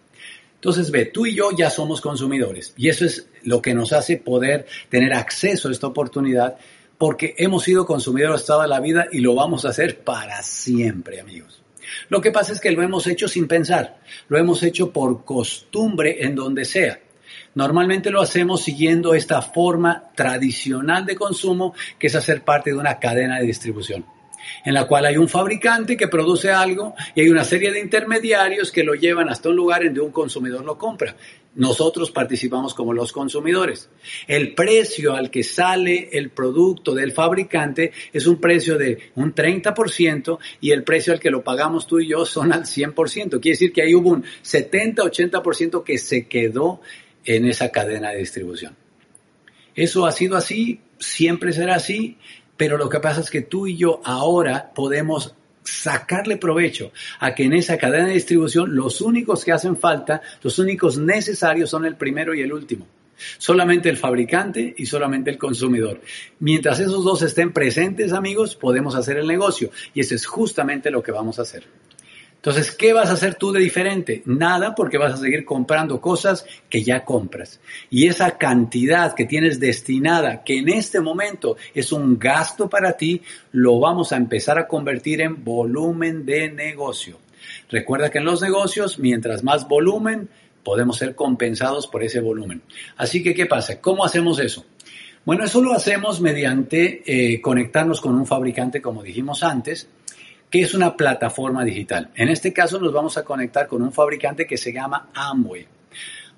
Entonces, 0.55 0.89
ve, 0.89 1.05
tú 1.05 1.27
y 1.27 1.35
yo 1.35 1.51
ya 1.55 1.69
somos 1.69 2.01
consumidores 2.01 2.73
y 2.77 2.89
eso 2.89 3.05
es 3.05 3.27
lo 3.43 3.61
que 3.61 3.75
nos 3.75 3.93
hace 3.93 4.17
poder 4.17 4.65
tener 4.89 5.13
acceso 5.13 5.69
a 5.69 5.71
esta 5.71 5.85
oportunidad 5.85 6.57
porque 6.97 7.35
hemos 7.37 7.63
sido 7.63 7.85
consumidores 7.85 8.45
toda 8.45 8.67
la 8.67 8.79
vida 8.79 9.07
y 9.11 9.19
lo 9.19 9.35
vamos 9.35 9.65
a 9.65 9.69
hacer 9.69 9.99
para 9.99 10.41
siempre, 10.41 11.19
amigos. 11.19 11.61
Lo 12.09 12.21
que 12.21 12.31
pasa 12.31 12.53
es 12.53 12.59
que 12.59 12.71
lo 12.71 12.81
hemos 12.81 13.07
hecho 13.07 13.27
sin 13.27 13.47
pensar, 13.47 13.99
lo 14.27 14.37
hemos 14.37 14.63
hecho 14.63 14.91
por 14.91 15.23
costumbre 15.23 16.23
en 16.23 16.35
donde 16.35 16.65
sea. 16.65 16.99
Normalmente 17.55 18.11
lo 18.11 18.21
hacemos 18.21 18.63
siguiendo 18.63 19.13
esta 19.13 19.41
forma 19.41 20.11
tradicional 20.15 21.05
de 21.05 21.15
consumo 21.15 21.73
que 21.97 22.07
es 22.07 22.15
hacer 22.15 22.43
parte 22.43 22.71
de 22.71 22.77
una 22.77 22.99
cadena 22.99 23.39
de 23.39 23.45
distribución 23.45 24.05
en 24.63 24.73
la 24.73 24.85
cual 24.85 25.05
hay 25.05 25.17
un 25.17 25.27
fabricante 25.27 25.97
que 25.97 26.07
produce 26.07 26.51
algo 26.51 26.95
y 27.15 27.21
hay 27.21 27.29
una 27.29 27.43
serie 27.43 27.71
de 27.71 27.79
intermediarios 27.79 28.71
que 28.71 28.83
lo 28.83 28.93
llevan 28.93 29.29
hasta 29.29 29.49
un 29.49 29.55
lugar 29.55 29.81
en 29.81 29.89
donde 29.89 30.01
un 30.01 30.11
consumidor 30.11 30.63
lo 30.63 30.77
compra. 30.77 31.15
Nosotros 31.57 32.11
participamos 32.11 32.73
como 32.73 32.93
los 32.93 33.11
consumidores. 33.11 33.89
El 34.27 34.55
precio 34.55 35.13
al 35.13 35.29
que 35.29 35.43
sale 35.43 36.09
el 36.13 36.29
producto 36.29 36.95
del 36.95 37.11
fabricante 37.11 37.91
es 38.13 38.25
un 38.25 38.39
precio 38.39 38.77
de 38.77 39.11
un 39.15 39.35
30% 39.35 40.39
y 40.61 40.71
el 40.71 40.83
precio 40.83 41.13
al 41.13 41.19
que 41.19 41.29
lo 41.29 41.43
pagamos 41.43 41.85
tú 41.85 41.99
y 41.99 42.07
yo 42.07 42.25
son 42.25 42.53
al 42.53 42.63
100%. 42.63 43.39
Quiere 43.41 43.55
decir 43.55 43.73
que 43.73 43.81
ahí 43.81 43.93
hubo 43.93 44.09
un 44.09 44.23
70-80% 44.23 45.83
que 45.83 45.97
se 45.97 46.27
quedó 46.27 46.81
en 47.25 47.45
esa 47.45 47.69
cadena 47.69 48.11
de 48.11 48.19
distribución. 48.19 48.75
Eso 49.75 50.05
ha 50.05 50.11
sido 50.11 50.37
así, 50.37 50.79
siempre 50.97 51.51
será 51.53 51.75
así 51.75 52.17
pero 52.57 52.77
lo 52.77 52.89
que 52.89 52.99
pasa 52.99 53.21
es 53.21 53.29
que 53.29 53.41
tú 53.41 53.67
y 53.67 53.77
yo 53.77 54.01
ahora 54.03 54.71
podemos 54.73 55.35
sacarle 55.67 56.37
provecho 56.37 56.91
a 57.19 57.35
que 57.35 57.43
en 57.43 57.53
esa 57.53 57.77
cadena 57.77 58.07
de 58.07 58.13
distribución 58.13 58.75
los 58.75 59.01
únicos 59.01 59.43
que 59.43 59.51
hacen 59.51 59.77
falta, 59.77 60.21
los 60.41 60.59
únicos 60.59 60.97
necesarios 60.97 61.69
son 61.69 61.85
el 61.85 61.95
primero 61.95 62.33
y 62.33 62.41
el 62.41 62.53
último. 62.53 62.87
Solamente 63.37 63.89
el 63.89 63.97
fabricante 63.97 64.75
y 64.77 64.85
solamente 64.85 65.31
el 65.31 65.37
consumidor. 65.37 66.01
Mientras 66.39 66.79
esos 66.79 67.03
dos 67.03 67.21
estén 67.23 67.51
presentes, 67.51 68.13
amigos, 68.13 68.55
podemos 68.55 68.95
hacer 68.95 69.17
el 69.17 69.27
negocio. 69.27 69.71
Y 69.93 70.01
eso 70.01 70.13
es 70.13 70.25
justamente 70.25 70.91
lo 70.91 71.01
que 71.01 71.11
vamos 71.11 71.39
a 71.39 71.41
hacer. 71.41 71.63
Entonces, 72.47 72.73
¿qué 72.73 72.93
vas 72.93 73.09
a 73.09 73.13
hacer 73.15 73.35
tú 73.35 73.51
de 73.51 73.59
diferente? 73.59 74.21
Nada 74.23 74.73
porque 74.73 74.97
vas 74.97 75.13
a 75.13 75.17
seguir 75.17 75.43
comprando 75.43 75.99
cosas 75.99 76.45
que 76.69 76.81
ya 76.81 77.03
compras. 77.03 77.59
Y 77.89 78.07
esa 78.07 78.37
cantidad 78.37 79.13
que 79.15 79.25
tienes 79.25 79.59
destinada, 79.59 80.45
que 80.45 80.59
en 80.59 80.69
este 80.69 81.01
momento 81.01 81.57
es 81.73 81.91
un 81.91 82.17
gasto 82.17 82.69
para 82.69 82.93
ti, 82.93 83.21
lo 83.51 83.81
vamos 83.81 84.13
a 84.13 84.15
empezar 84.15 84.57
a 84.57 84.65
convertir 84.65 85.19
en 85.19 85.43
volumen 85.43 86.25
de 86.25 86.49
negocio. 86.49 87.19
Recuerda 87.69 88.09
que 88.09 88.19
en 88.19 88.23
los 88.23 88.41
negocios, 88.41 88.97
mientras 88.97 89.43
más 89.43 89.67
volumen, 89.67 90.29
podemos 90.63 90.95
ser 90.95 91.15
compensados 91.15 91.85
por 91.85 92.01
ese 92.01 92.21
volumen. 92.21 92.61
Así 92.95 93.21
que, 93.21 93.35
¿qué 93.35 93.45
pasa? 93.45 93.81
¿Cómo 93.81 94.05
hacemos 94.05 94.39
eso? 94.39 94.65
Bueno, 95.25 95.43
eso 95.43 95.61
lo 95.61 95.73
hacemos 95.73 96.21
mediante 96.21 97.03
eh, 97.05 97.41
conectarnos 97.41 97.99
con 97.99 98.15
un 98.15 98.25
fabricante, 98.25 98.81
como 98.81 99.03
dijimos 99.03 99.43
antes, 99.43 99.89
¿Qué 100.49 100.61
es 100.61 100.73
una 100.73 100.95
plataforma 100.95 101.65
digital? 101.65 102.09
En 102.15 102.29
este 102.29 102.53
caso 102.53 102.79
nos 102.79 102.93
vamos 102.93 103.17
a 103.17 103.25
conectar 103.25 103.67
con 103.67 103.81
un 103.81 103.91
fabricante 103.91 104.47
que 104.47 104.57
se 104.57 104.71
llama 104.71 105.09
Amway. 105.13 105.67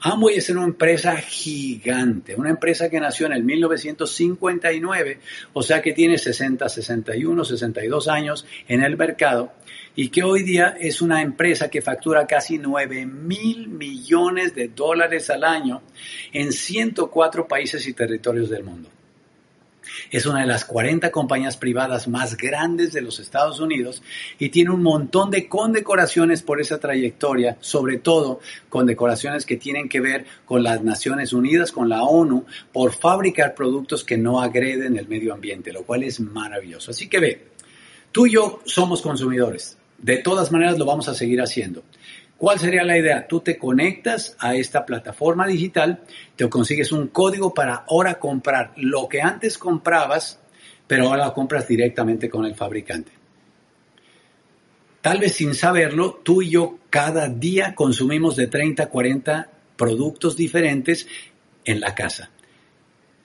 Amway 0.01 0.35
es 0.37 0.49
una 0.49 0.63
empresa 0.63 1.15
gigante, 1.17 2.35
una 2.35 2.49
empresa 2.49 2.89
que 2.89 2.99
nació 2.99 3.27
en 3.27 3.33
el 3.33 3.43
1959, 3.43 5.19
o 5.53 5.61
sea 5.61 5.83
que 5.83 5.93
tiene 5.93 6.17
60, 6.17 6.67
61, 6.67 7.45
62 7.45 8.07
años 8.07 8.47
en 8.67 8.81
el 8.81 8.97
mercado 8.97 9.51
y 9.95 10.09
que 10.09 10.23
hoy 10.23 10.41
día 10.41 10.75
es 10.79 11.03
una 11.03 11.21
empresa 11.21 11.69
que 11.69 11.83
factura 11.83 12.25
casi 12.25 12.57
9 12.57 13.05
mil 13.05 13.67
millones 13.67 14.55
de 14.55 14.69
dólares 14.69 15.29
al 15.29 15.43
año 15.43 15.83
en 16.33 16.51
104 16.51 17.47
países 17.47 17.85
y 17.87 17.93
territorios 17.93 18.49
del 18.49 18.63
mundo. 18.63 18.89
Es 20.12 20.25
una 20.25 20.41
de 20.41 20.48
las 20.48 20.65
40 20.65 21.12
compañías 21.12 21.58
privadas 21.58 22.08
más 22.08 22.38
grandes 22.38 22.93
de 22.93 23.01
los 23.01 23.19
Estados 23.19 23.60
Unidos 23.60 24.01
y 24.38 24.50
tiene 24.50 24.72
un 24.72 24.84
montón 24.84 25.31
de 25.31 25.48
condecoraciones 25.48 26.41
por 26.41 26.62
esa 26.62 26.79
trayectoria, 26.79 27.58
sobre 27.60 27.98
todo 27.98 28.39
condecoraciones 28.69 29.46
que 29.46 29.58
tienen 29.58 29.89
que 29.89 30.00
ver 30.00 30.25
con 30.46 30.63
las 30.63 30.84
Naciones 30.84 31.34
Unidas, 31.34 31.72
con 31.72 31.89
la 31.89 32.03
ONU, 32.03 32.46
por 32.72 32.93
fabricar 32.93 33.55
productos 33.55 34.03
que 34.03 34.17
no 34.17 34.41
agreden 34.41 34.98
el 34.98 35.08
medio 35.08 35.34
ambiente, 35.34 35.74
lo 35.74 35.84
cual 35.84 36.03
es 36.03 36.19
maravilloso. 36.19 36.91
Así 36.91 37.08
que 37.08 37.19
ve, 37.19 37.48
tú 38.12 38.27
y 38.27 38.34
yo 38.34 38.62
somos 38.65 39.01
consumidores. 39.01 39.77
De 39.98 40.17
todas 40.17 40.51
maneras 40.51 40.77
lo 40.77 40.86
vamos 40.86 41.10
a 41.10 41.13
seguir 41.13 41.41
haciendo. 41.41 41.84
¿Cuál 42.39 42.58
sería 42.58 42.86
la 42.86 42.98
idea? 42.98 43.27
Tú 43.27 43.41
te 43.41 43.58
conectas 43.58 44.38
a 44.39 44.55
esta 44.55 44.86
plataforma 44.86 45.46
digital, 45.46 46.03
te 46.38 46.48
consigues 46.48 46.93
un 46.93 47.10
código 47.10 47.53
para 47.53 47.84
ahora 47.86 48.17
comprar 48.17 48.72
lo 48.77 49.10
que 49.10 49.22
antes 49.22 49.58
comprabas, 49.58 50.39
pero 50.88 51.10
ahora 51.10 51.25
lo 51.25 51.34
compras 51.34 51.67
directamente 51.67 52.29
con 52.29 52.46
el 52.46 52.55
fabricante. 52.55 53.12
Tal 55.01 55.19
vez 55.19 55.34
sin 55.34 55.53
saberlo, 55.53 56.22
tú 56.24 56.41
y 56.41 56.51
yo 56.51 56.79
cada 56.89 57.27
día 57.27 57.75
consumimos 57.75 58.38
de 58.38 58.48
30 58.48 58.84
a 58.84 58.89
40 58.89 59.50
productos 59.75 60.38
diferentes 60.38 61.08
en 61.65 61.81
la 61.81 61.93
casa. 61.93 62.31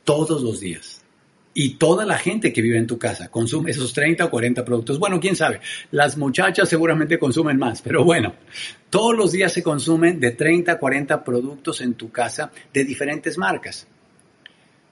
Todos 0.03 0.43
los 0.43 0.59
días 0.59 1.04
y 1.55 1.77
toda 1.77 2.05
la 2.05 2.19
gente 2.19 2.53
que 2.53 2.61
vive 2.61 2.77
en 2.77 2.89
tu 2.89 2.99
casa 2.99 3.29
consume 3.29 3.71
esos 3.71 3.93
30 3.93 4.25
o 4.25 4.31
40 4.31 4.65
productos. 4.65 4.99
Bueno, 4.99 5.21
quién 5.21 5.37
sabe, 5.37 5.61
las 5.93 6.17
muchachas 6.17 6.69
seguramente 6.69 7.19
consumen 7.19 7.57
más, 7.57 7.81
pero 7.81 8.05
bueno, 8.05 8.35
todos 8.91 9.17
los 9.17 9.31
días 9.33 9.53
se 9.53 9.63
consumen 9.63 10.19
de 10.19 10.33
30 10.33 10.73
a 10.73 10.79
40 10.79 11.23
productos 11.23 11.81
en 11.81 11.95
tu 11.95 12.11
casa 12.11 12.51
de 12.73 12.85
diferentes 12.85 13.39
marcas. 13.39 13.87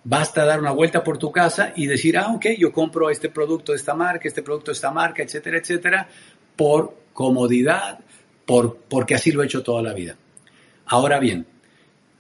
Basta 0.05 0.45
dar 0.45 0.61
una 0.61 0.73
vuelta 0.73 1.05
por 1.05 1.19
tu 1.19 1.31
casa 1.31 1.73
y 1.77 1.87
decir, 1.87 2.17
ah, 2.17 2.33
ok, 2.33 2.47
yo 2.59 2.73
compro 2.73 3.11
este 3.11 3.29
producto 3.29 3.73
de 3.73 3.79
esta 3.79 3.95
marca, 3.95 4.27
este 4.27 4.43
producto 4.43 4.71
de 4.71 4.75
esta 4.75 4.91
marca, 4.91 5.23
etcétera, 5.23 5.59
etcétera, 5.59 6.09
por 6.57 6.97
comodidad, 7.13 8.01
por, 8.47 8.79
porque 8.89 9.15
así 9.15 9.33
lo 9.33 9.43
he 9.43 9.47
hecho 9.47 9.63
toda 9.63 9.83
la 9.83 9.93
vida. 9.93 10.17
Ahora 10.87 11.21
bien, 11.21 11.47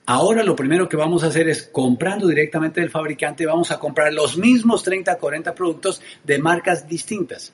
Ahora 0.07 0.43
lo 0.43 0.57
primero 0.57 0.89
que 0.89 0.97
vamos 0.97 1.23
a 1.23 1.29
hacer 1.29 1.49
es 1.49 1.63
comprando 1.63 2.27
directamente 2.27 2.81
del 2.81 2.91
fabricante, 2.91 3.47
vamos 3.47 3.71
a 3.71 3.79
comprar 3.79 4.13
los 4.13 4.37
mismos 4.37 4.83
30, 4.83 5.17
40 5.17 5.55
productos 5.55 6.03
de 6.25 6.39
marcas 6.39 6.89
distintas. 6.89 7.53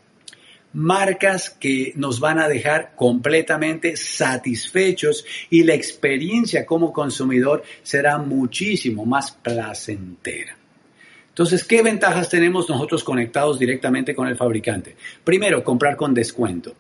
Marcas 0.73 1.51
que 1.51 1.93
nos 1.97 2.21
van 2.21 2.39
a 2.39 2.49
dejar 2.49 2.95
completamente 2.95 3.97
satisfechos 3.97 5.25
y 5.51 5.65
la 5.65 5.75
experiencia 5.75 6.65
como 6.65 6.93
consumidor 6.93 7.63
será 7.83 8.19
muchísimo 8.19 9.05
más 9.05 9.31
placentera. 9.31 10.57
Entonces, 11.29 11.65
¿qué 11.65 11.83
ventajas 11.83 12.29
tenemos 12.29 12.69
nosotros 12.69 13.05
conectados 13.05 13.59
directamente 13.59 14.15
con 14.15 14.27
el 14.27 14.37
fabricante? 14.37 14.97
Primero, 15.23 15.63
comprar 15.63 15.97
con 15.97 16.13
descuento. 16.13 16.75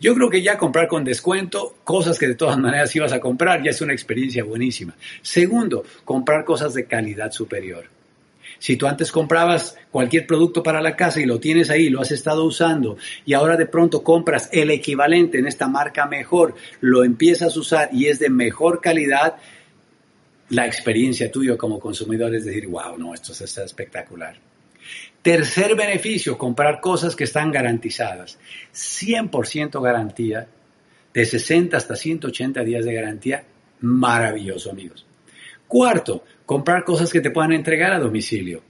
Yo 0.00 0.14
creo 0.14 0.30
que 0.30 0.40
ya 0.40 0.56
comprar 0.56 0.88
con 0.88 1.04
descuento, 1.04 1.76
cosas 1.84 2.18
que 2.18 2.26
de 2.26 2.34
todas 2.34 2.58
maneras 2.58 2.96
ibas 2.96 3.12
a 3.12 3.20
comprar, 3.20 3.62
ya 3.62 3.70
es 3.70 3.82
una 3.82 3.92
experiencia 3.92 4.42
buenísima. 4.42 4.96
Segundo, 5.20 5.84
comprar 6.06 6.46
cosas 6.46 6.72
de 6.72 6.86
calidad 6.86 7.30
superior. 7.30 7.84
Si 8.58 8.76
tú 8.76 8.86
antes 8.86 9.12
comprabas 9.12 9.76
cualquier 9.90 10.26
producto 10.26 10.62
para 10.62 10.80
la 10.80 10.96
casa 10.96 11.20
y 11.20 11.26
lo 11.26 11.38
tienes 11.38 11.68
ahí, 11.68 11.90
lo 11.90 12.00
has 12.00 12.12
estado 12.12 12.44
usando 12.44 12.96
y 13.26 13.34
ahora 13.34 13.56
de 13.56 13.66
pronto 13.66 14.02
compras 14.02 14.48
el 14.52 14.70
equivalente 14.70 15.38
en 15.38 15.46
esta 15.46 15.68
marca 15.68 16.06
mejor, 16.06 16.54
lo 16.80 17.04
empiezas 17.04 17.54
a 17.54 17.60
usar 17.60 17.90
y 17.92 18.06
es 18.06 18.18
de 18.18 18.30
mejor 18.30 18.80
calidad, 18.80 19.36
la 20.48 20.66
experiencia 20.66 21.30
tuya 21.30 21.56
como 21.56 21.78
consumidor 21.78 22.34
es 22.34 22.44
decir, 22.46 22.66
wow, 22.66 22.98
no, 22.98 23.14
esto 23.14 23.32
está 23.32 23.64
espectacular. 23.64 24.49
Tercer 25.22 25.74
beneficio, 25.74 26.38
comprar 26.38 26.80
cosas 26.80 27.14
que 27.14 27.24
están 27.24 27.50
garantizadas. 27.50 28.38
100% 28.72 29.82
garantía, 29.82 30.48
de 31.12 31.24
60 31.24 31.76
hasta 31.76 31.96
180 31.96 32.62
días 32.64 32.84
de 32.84 32.94
garantía. 32.94 33.44
Maravilloso, 33.80 34.70
amigos. 34.70 35.06
Cuarto, 35.68 36.24
comprar 36.46 36.84
cosas 36.84 37.12
que 37.12 37.20
te 37.20 37.30
puedan 37.30 37.52
entregar 37.52 37.92
a 37.92 37.98
domicilio. 37.98 38.62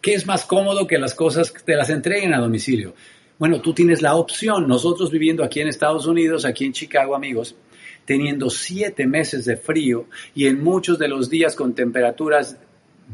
¿Qué 0.00 0.14
es 0.14 0.26
más 0.26 0.44
cómodo 0.44 0.86
que 0.86 0.98
las 0.98 1.14
cosas 1.14 1.54
te 1.64 1.76
las 1.76 1.88
entreguen 1.88 2.34
a 2.34 2.40
domicilio? 2.40 2.94
Bueno, 3.38 3.60
tú 3.60 3.72
tienes 3.72 4.02
la 4.02 4.16
opción. 4.16 4.66
Nosotros 4.66 5.10
viviendo 5.10 5.44
aquí 5.44 5.60
en 5.60 5.68
Estados 5.68 6.06
Unidos, 6.06 6.44
aquí 6.44 6.64
en 6.64 6.72
Chicago, 6.72 7.14
amigos, 7.14 7.54
teniendo 8.04 8.50
siete 8.50 9.06
meses 9.06 9.44
de 9.44 9.56
frío 9.56 10.06
y 10.34 10.46
en 10.46 10.62
muchos 10.62 10.98
de 10.98 11.08
los 11.08 11.30
días 11.30 11.54
con 11.54 11.74
temperaturas 11.74 12.56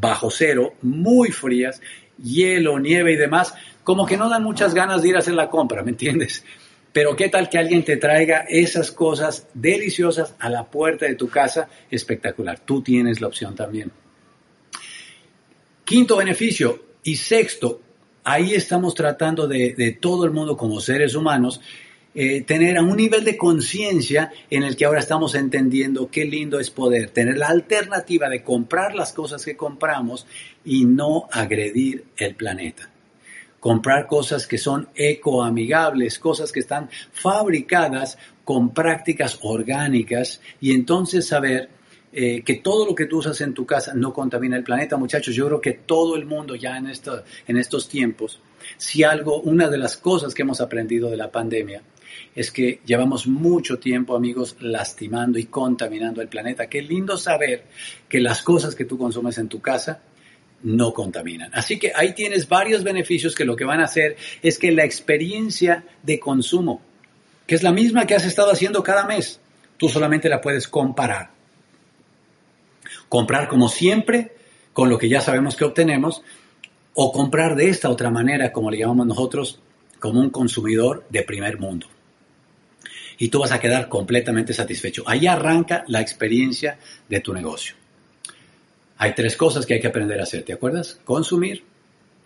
bajo 0.01 0.31
cero, 0.31 0.75
muy 0.83 1.31
frías, 1.31 1.81
hielo, 2.23 2.79
nieve 2.79 3.13
y 3.13 3.17
demás, 3.17 3.55
como 3.85 4.07
que 4.07 4.17
no 4.17 4.29
dan 4.29 4.43
muchas 4.43 4.75
ganas 4.75 5.03
de 5.03 5.09
ir 5.09 5.17
a 5.17 5.21
hacer 5.21 5.35
la 5.35 5.51
compra, 5.51 5.83
¿me 5.83 5.91
entiendes? 5.91 6.45
Pero 6.93 7.17
qué 7.17 7.29
tal 7.29 7.49
que 7.49 7.59
alguien 7.59 7.85
te 7.85 7.97
traiga 7.97 8.45
esas 8.49 8.91
cosas 8.91 9.47
deliciosas 9.55 10.35
a 10.39 10.49
la 10.49 10.65
puerta 10.65 11.07
de 11.07 11.15
tu 11.15 11.29
casa, 11.29 11.69
espectacular. 11.91 12.61
Tú 12.61 12.83
tienes 12.83 13.21
la 13.21 13.29
opción 13.29 13.55
también. 13.55 13.93
Quinto 15.85 16.17
beneficio 16.17 16.83
y 17.03 17.17
sexto, 17.17 17.81
ahí 18.25 18.55
estamos 18.55 18.95
tratando 18.95 19.47
de, 19.47 19.75
de 19.75 19.93
todo 19.93 20.25
el 20.25 20.33
mundo 20.33 20.57
como 20.57 20.81
seres 20.81 21.15
humanos 21.15 21.61
eh, 22.15 22.43
tener 22.43 22.79
a 22.79 22.83
un 22.83 22.97
nivel 22.97 23.23
de 23.25 23.37
conciencia 23.37 24.33
en 24.51 24.63
el 24.63 24.77
que 24.77 24.87
ahora 24.87 25.01
estamos 25.01 25.35
entendiendo 25.35 26.11
qué 26.11 26.25
lindo 26.25 26.59
es 26.59 26.71
poder 26.71 27.11
tener 27.11 27.37
la 27.37 27.49
alternativa 27.49 28.29
de 28.29 28.43
comprar 28.43 28.95
las 28.95 29.13
cosas 29.13 29.45
que 29.45 29.57
compramos 29.57 30.27
y 30.65 30.85
no 30.85 31.29
agredir 31.31 32.07
el 32.17 32.35
planeta. 32.35 32.91
Comprar 33.61 34.07
cosas 34.07 34.47
que 34.47 34.57
son 34.57 34.89
ecoamigables, 34.95 36.19
cosas 36.19 36.51
que 36.51 36.61
están 36.61 36.89
fabricadas 37.13 38.17
con 38.43 38.73
prácticas 38.73 39.39
orgánicas 39.43 40.41
y 40.61 40.73
entonces 40.73 41.27
saber 41.27 41.69
eh, 42.11 42.43
que 42.43 42.55
todo 42.55 42.87
lo 42.87 42.95
que 42.95 43.05
tú 43.05 43.19
usas 43.19 43.39
en 43.43 43.53
tu 43.53 43.67
casa 43.67 43.93
no 43.95 44.15
contamina 44.15 44.57
el 44.57 44.65
planeta, 44.65 44.97
muchachos. 44.97 45.35
Yo 45.35 45.47
creo 45.47 45.61
que 45.61 45.73
todo 45.73 46.17
el 46.17 46.25
mundo 46.25 46.55
ya 46.55 46.79
en, 46.79 46.87
en 46.87 47.57
estos 47.59 47.89
tiempos, 47.89 48.41
si 48.79 49.05
algo, 49.05 49.41
una 49.43 49.69
de 49.69 49.77
las 49.77 49.99
cosas 49.99 50.33
que 50.33 50.43
hemos 50.43 50.63
aprendido 50.63 51.11
de 51.11 51.19
la 51.19 51.31
pandemia 51.31 51.83
es 52.35 52.51
que 52.51 52.81
llevamos 52.85 53.27
mucho 53.27 53.79
tiempo, 53.79 54.15
amigos, 54.15 54.57
lastimando 54.61 55.39
y 55.39 55.47
contaminando 55.47 56.21
el 56.21 56.29
planeta. 56.29 56.69
Qué 56.69 56.83
lindo 56.83 57.17
saber 57.17 57.65
que 58.09 58.21
las 58.21 58.43
cosas 58.43 58.75
que 58.75 58.85
tú 58.85 58.99
consumes 58.99 59.39
en 59.39 59.49
tu 59.49 59.61
casa 59.61 60.01
no 60.63 60.93
contaminan. 60.93 61.51
Así 61.55 61.79
que 61.79 61.93
ahí 61.95 62.15
tienes 62.15 62.49
varios 62.49 62.83
beneficios 62.83 63.35
que 63.35 63.45
lo 63.45 63.57
que 63.57 63.65
van 63.65 63.81
a 63.81 63.85
hacer 63.85 64.17
es 64.43 64.59
que 64.59 64.73
la 64.73 64.85
experiencia 64.85 65.85
de 66.03 66.19
consumo, 66.19 66.81
que 67.47 67.55
es 67.55 67.63
la 67.63 67.73
misma 67.73 68.07
que 68.07 68.15
has 68.15 68.25
estado 68.25 68.51
haciendo 68.51 68.83
cada 68.83 69.05
mes, 69.07 69.41
tú 69.77 69.89
solamente 69.89 70.29
la 70.29 70.41
puedes 70.41 70.69
comparar. 70.69 71.31
Comprar 73.09 73.49
como 73.49 73.69
siempre, 73.69 74.33
con 74.73 74.91
lo 74.91 74.99
que 74.99 75.09
ya 75.09 75.21
sabemos 75.21 75.57
que 75.57 75.65
obtenemos, 75.65 76.23
o 76.95 77.13
comprar 77.13 77.55
de 77.55 77.69
esta 77.69 77.89
otra 77.89 78.11
manera, 78.11 78.53
como 78.53 78.71
le 78.71 78.79
llamamos 78.79 79.07
nosotros, 79.07 79.61
como 80.01 80.21
un 80.21 80.31
consumidor 80.31 81.07
de 81.09 81.23
primer 81.23 81.59
mundo 81.59 81.87
y 83.19 83.29
tú 83.29 83.41
vas 83.41 83.53
a 83.53 83.61
quedar 83.61 83.89
completamente 83.89 84.55
satisfecho. 84.55 85.03
Ahí 85.07 85.27
arranca 85.27 85.85
la 85.89 86.01
experiencia 86.01 86.79
de 87.09 87.21
tu 87.21 87.35
negocio. 87.35 87.75
Hay 88.99 89.15
tres 89.15 89.37
cosas 89.37 89.67
que 89.67 89.75
hay 89.75 89.81
que 89.81 89.89
aprender 89.89 90.19
a 90.21 90.23
hacer, 90.23 90.43
¿te 90.45 90.53
acuerdas? 90.53 91.01
Consumir, 91.05 91.65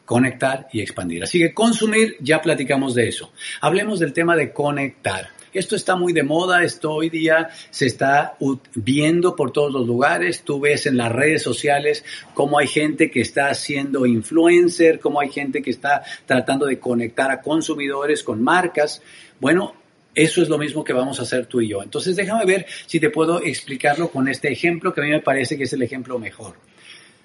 conectar 0.05 0.69
y 0.73 0.81
expandir. 0.81 1.23
Así 1.23 1.39
que 1.39 1.55
consumir, 1.55 2.17
ya 2.21 2.41
platicamos 2.41 2.95
de 2.95 3.09
eso. 3.09 3.33
Hablemos 3.61 3.99
del 3.99 4.13
tema 4.13 4.37
de 4.37 4.53
conectar. 4.53 5.31
Esto 5.53 5.77
está 5.77 5.97
muy 5.97 6.15
de 6.15 6.23
moda, 6.23 6.65
esto 6.65 6.93
hoy 6.93 7.11
día 7.11 7.51
se 7.69 7.85
está 7.85 8.39
viendo 8.75 9.37
por 9.37 9.53
todos 9.53 9.71
los 9.71 9.87
lugares. 9.87 10.45
Tú 10.45 10.61
ves 10.61 10.87
en 10.87 10.97
las 10.97 11.13
redes 11.13 11.43
sociales 11.43 12.05
cómo 12.33 12.59
hay 12.59 12.67
gente 12.67 13.11
que 13.11 13.21
está 13.21 13.51
haciendo 13.51 14.07
influencer, 14.07 14.99
cómo 14.99 15.21
hay 15.21 15.29
gente 15.29 15.61
que 15.61 15.71
está 15.71 16.03
tratando 16.25 16.65
de 16.65 16.79
conectar 16.79 17.31
a 17.31 17.43
consumidores 17.43 18.23
con 18.23 18.43
marcas. 18.43 19.03
Bueno, 19.41 19.75
eso 20.15 20.43
es 20.43 20.49
lo 20.49 20.59
mismo 20.59 20.85
que 20.85 20.93
vamos 20.93 21.19
a 21.19 21.23
hacer 21.23 21.47
tú 21.47 21.61
y 21.61 21.69
yo. 21.69 21.83
Entonces 21.83 22.17
déjame 22.17 22.45
ver 22.45 22.67
si 22.87 23.01
te 23.01 23.11
puedo 23.11 23.43
explicarlo 23.43 24.11
con 24.11 24.29
este 24.29 24.53
ejemplo 24.53 24.93
que 24.93 25.01
a 25.01 25.05
mí 25.05 25.11
me 25.11 25.21
parece 25.21 25.57
que 25.57 25.65
es 25.65 25.73
el 25.73 25.83
ejemplo 25.83 26.19
mejor. 26.19 26.57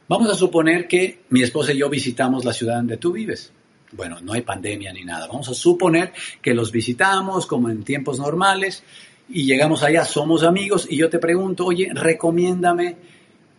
Vamos 0.08 0.30
a 0.30 0.36
suponer 0.36 0.88
que 0.88 1.20
mi 1.30 1.44
esposa 1.44 1.74
y 1.74 1.80
yo 1.80 1.90
visitamos 1.90 2.46
la 2.46 2.54
ciudad 2.54 2.78
donde 2.78 2.98
tú 2.98 3.12
vives. 3.12 3.52
Bueno, 3.92 4.18
no 4.22 4.34
hay 4.34 4.42
pandemia 4.42 4.94
ni 4.94 5.04
nada. 5.04 5.28
Vamos 5.28 5.50
a 5.50 5.54
suponer 5.54 6.14
que 6.42 6.54
los 6.54 6.72
visitamos 6.72 7.46
como 7.46 7.70
en 7.70 7.84
tiempos 7.84 8.20
normales 8.20 8.84
y 9.30 9.46
llegamos 9.46 9.84
allá, 9.84 10.06
somos 10.06 10.44
amigos 10.44 10.88
y 10.90 10.96
yo 10.96 11.10
te 11.10 11.20
pregunto, 11.20 11.66
oye, 11.66 11.90
recomiéndame 11.94 12.96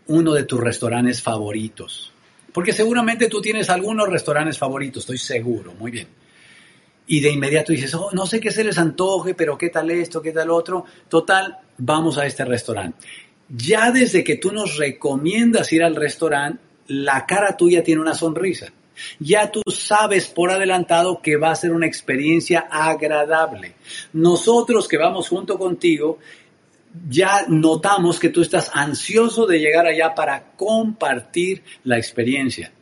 uno 0.06 0.32
de 0.32 0.44
tus 0.44 0.60
restaurantes 0.60 1.22
favoritos. 1.22 2.12
Porque 2.52 2.72
seguramente 2.72 3.28
tú 3.28 3.42
tienes 3.42 3.68
algunos 3.68 4.08
restaurantes 4.08 4.56
favoritos, 4.56 5.02
estoy 5.02 5.18
seguro, 5.18 5.74
muy 5.74 5.90
bien 5.90 6.08
y 7.08 7.20
de 7.20 7.30
inmediato 7.30 7.72
dices, 7.72 7.94
oh, 7.94 8.10
no 8.12 8.26
sé 8.26 8.38
qué 8.38 8.50
se 8.50 8.62
les 8.62 8.78
antoje, 8.78 9.34
pero 9.34 9.56
qué 9.56 9.70
tal 9.70 9.90
esto, 9.90 10.20
qué 10.20 10.30
tal 10.30 10.50
otro. 10.50 10.84
Total, 11.08 11.58
vamos 11.78 12.18
a 12.18 12.26
este 12.26 12.44
restaurante. 12.44 12.98
Ya 13.48 13.90
desde 13.90 14.22
que 14.22 14.36
tú 14.36 14.52
nos 14.52 14.76
recomiendas 14.76 15.72
ir 15.72 15.82
al 15.82 15.96
restaurante, 15.96 16.62
la 16.88 17.24
cara 17.24 17.56
tuya 17.56 17.82
tiene 17.82 18.02
una 18.02 18.14
sonrisa. 18.14 18.72
Ya 19.18 19.50
tú 19.50 19.62
sabes 19.72 20.26
por 20.26 20.50
adelantado 20.50 21.22
que 21.22 21.36
va 21.36 21.50
a 21.50 21.56
ser 21.56 21.72
una 21.72 21.86
experiencia 21.86 22.68
agradable. 22.70 23.74
Nosotros 24.12 24.86
que 24.86 24.98
vamos 24.98 25.28
junto 25.28 25.58
contigo, 25.58 26.18
ya 27.08 27.46
notamos 27.48 28.18
que 28.18 28.28
tú 28.28 28.42
estás 28.42 28.70
ansioso 28.74 29.46
de 29.46 29.60
llegar 29.60 29.86
allá 29.86 30.14
para 30.14 30.52
compartir 30.56 31.62
la 31.84 31.96
experiencia. 31.96 32.72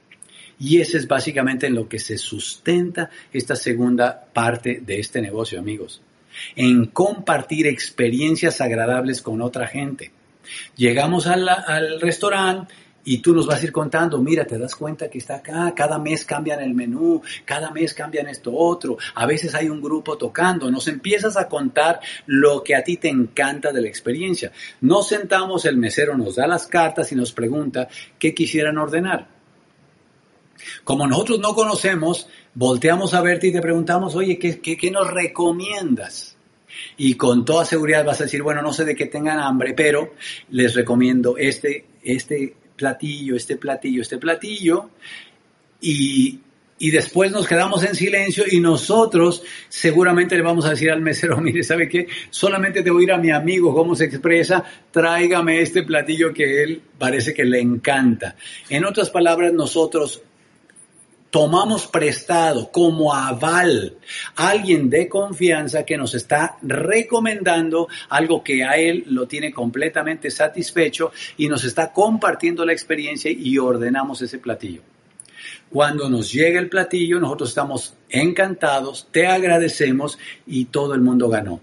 Y 0.59 0.81
ese 0.81 0.99
es 0.99 1.07
básicamente 1.07 1.66
en 1.66 1.75
lo 1.75 1.88
que 1.88 1.99
se 1.99 2.16
sustenta 2.16 3.11
esta 3.33 3.57
segunda 3.57 4.27
parte 4.33 4.81
de 4.85 4.99
este 4.99 5.21
negocio, 5.21 5.59
amigos. 5.59 6.01
En 6.55 6.87
compartir 6.87 7.66
experiencias 7.66 8.61
agradables 8.61 9.23
con 9.23 9.42
otra 9.42 9.66
gente. 9.66 10.12
Llegamos 10.77 11.27
al, 11.27 12.01
restaurante 12.01 12.73
y 13.05 13.19
tú 13.19 13.35
nos 13.35 13.47
vas 13.47 13.61
a 13.62 13.64
ir 13.64 13.73
contando, 13.73 14.19
mira, 14.19 14.45
te 14.45 14.59
das 14.59 14.75
cuenta 14.75 15.09
que 15.09 15.19
está 15.19 15.37
acá, 15.37 15.73
cada 15.77 15.99
mes 15.99 16.25
cambian 16.25 16.61
el 16.61 16.75
menú, 16.75 17.23
cada 17.45 17.71
mes 17.71 17.95
cambian 17.95 18.29
esto 18.29 18.53
otro, 18.53 18.97
a 19.14 19.27
veces 19.27 19.55
hay 19.55 19.69
un 19.69 19.81
grupo 19.81 20.19
tocando, 20.19 20.71
nos 20.71 20.88
empiezas 20.88 21.37
a 21.37 21.49
contar 21.49 22.01
lo 22.27 22.64
que 22.64 22.75
a 22.75 22.83
ti 22.83 22.97
te 22.97 23.09
encanta 23.09 23.73
de 23.73 23.83
la 23.83 23.88
experiencia. 23.88 24.51
Nos 24.81 25.09
sentamos, 25.09 25.66
el 25.66 25.77
mesero 25.77 26.16
nos 26.16 26.35
da 26.37 26.49
las 26.49 26.66
cartas 26.66 27.12
y 27.12 27.14
nos 27.14 27.33
pregunta 27.33 27.88
qué 28.19 28.35
quisieran 28.35 28.79
ordenar. 28.79 29.36
Como 30.85 31.07
nosotros 31.07 31.41
no 31.41 31.55
conocemos, 31.55 32.29
volteamos 32.55 33.15
a 33.15 33.23
verte 33.23 33.49
y 33.49 33.53
te 33.53 33.61
preguntamos, 33.61 34.15
oye, 34.15 34.39
¿qué, 34.39 34.61
qué, 34.61 34.91
nos 34.91 35.11
recomiendas? 35.11 36.37
Y 36.97 37.15
con 37.15 37.45
toda 37.45 37.65
seguridad 37.65 38.05
vas 38.05 38.21
a 38.21 38.25
decir, 38.25 38.43
bueno, 38.43 38.63
no 38.63 38.73
sé 38.73 38.85
de 38.85 38.95
qué 38.95 39.07
tengan 39.07 39.39
hambre, 39.39 39.75
pero 39.75 40.15
les 40.51 40.75
recomiendo 40.75 41.37
este, 41.37 41.87
este 42.03 42.55
platillo, 42.77 43.37
este 43.37 43.57
platillo, 43.57 44.03
este 44.03 44.19
platillo. 44.19 44.91
Y, 45.81 46.41
y 46.79 46.91
después 46.91 47.33
nos 47.33 47.47
quedamos 47.47 47.85
en 47.85 47.95
silencio 47.95 48.45
y 48.51 48.61
nosotros 48.61 49.43
seguramente 49.69 50.37
le 50.37 50.43
vamos 50.43 50.67
a 50.67 50.71
decir 50.71 50.91
al 50.91 51.01
mesero, 51.01 51.37
mire, 51.41 51.63
¿sabe 51.63 51.89
qué? 51.89 52.07
Solamente 52.31 52.83
te 52.83 52.91
voy 52.91 53.03
a 53.03 53.05
ir 53.05 53.13
a 53.13 53.19
mi 53.19 53.31
amigo 53.31 53.75
cómo 53.75 53.95
se 53.95 54.05
expresa, 54.05 54.65
tráigame 54.91 55.61
este 55.61 55.83
platillo 55.83 56.33
que 56.33 56.63
él 56.63 56.83
parece 56.99 57.33
que 57.33 57.45
le 57.45 57.61
encanta. 57.61 58.37
En 58.69 58.85
otras 58.85 59.11
palabras, 59.11 59.53
nosotros 59.53 60.23
tomamos 61.37 61.87
prestado 61.87 62.72
como 62.72 63.12
aval 63.12 63.99
a 64.37 64.49
alguien 64.49 64.88
de 64.88 65.07
confianza 65.07 65.85
que 65.85 65.99
nos 65.99 66.14
está 66.14 66.57
recomendando 66.62 67.88
algo 68.09 68.42
que 68.42 68.64
a 68.64 68.79
él 68.79 69.05
lo 69.09 69.29
tiene 69.29 69.53
completamente 69.53 70.31
satisfecho 70.31 71.12
y 71.37 71.49
nos 71.49 71.62
está 71.64 71.92
compartiendo 71.92 72.64
la 72.64 72.72
experiencia 72.72 73.31
y 73.31 73.59
ordenamos 73.59 74.22
ese 74.22 74.38
platillo. 74.38 74.81
Cuando 75.68 76.09
nos 76.09 76.33
llega 76.33 76.59
el 76.59 76.70
platillo, 76.70 77.20
nosotros 77.20 77.51
estamos 77.51 77.92
encantados, 78.09 79.09
te 79.11 79.27
agradecemos 79.27 80.18
y 80.46 80.64
todo 80.64 80.94
el 80.94 81.03
mundo 81.03 81.29
ganó. 81.29 81.61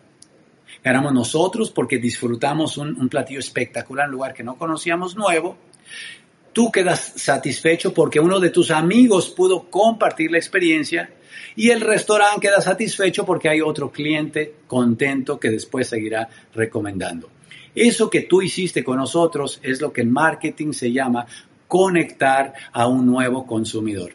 Ganamos 0.84 1.14
nosotros 1.14 1.72
porque 1.72 1.98
disfrutamos 1.98 2.78
un, 2.78 2.96
un 2.96 3.10
platillo 3.10 3.40
espectacular 3.40 4.06
en 4.06 4.10
un 4.10 4.18
lugar 4.18 4.36
que 4.36 4.44
no 4.44 4.56
conocíamos 4.56 5.16
nuevo 5.16 5.58
tú 6.54 6.72
quedas 6.72 7.14
satisfecho 7.16 7.94
porque 7.94 8.20
uno 8.20 8.40
de 8.40 8.50
tus 8.50 8.72
amigos 8.72 9.30
pudo 9.30 9.70
compartir 9.70 10.32
la 10.32 10.38
experiencia 10.38 11.10
y 11.56 11.70
el 11.70 11.82
restaurante 11.82 12.48
queda 12.48 12.62
satisfecho 12.62 13.26
porque 13.26 13.50
hay 13.50 13.62
otro 13.62 13.92
cliente 13.92 14.56
contento 14.68 15.40
que 15.40 15.50
después 15.50 15.88
seguirá 15.88 16.30
recomendando. 16.54 17.30
Eso 17.76 18.10
que 18.10 18.22
tú 18.22 18.42
hiciste 18.42 18.84
con 18.84 18.98
nosotros 18.98 19.60
es 19.64 19.82
lo 19.82 19.92
que 19.92 20.02
en 20.02 20.12
marketing 20.12 20.74
se 20.74 20.92
llama 20.92 21.26
conectar 21.68 22.54
a 22.72 22.88
un 22.88 23.06
nuevo 23.06 23.46
consumidor. 23.48 24.14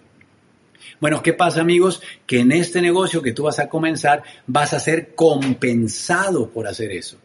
Bueno, 1.01 1.23
¿qué 1.23 1.33
pasa 1.33 1.61
amigos? 1.61 2.01
Que 2.27 2.41
en 2.41 2.53
este 2.53 2.81
negocio 2.81 3.23
que 3.23 3.33
tú 3.33 3.45
vas 3.45 3.59
a 3.59 3.69
comenzar 3.69 4.23
vas 4.47 4.75
a 4.75 4.81
ser 4.81 5.15
compensado 5.15 6.51
por 6.51 6.67
hacer 6.67 6.93
eso. 6.93 7.19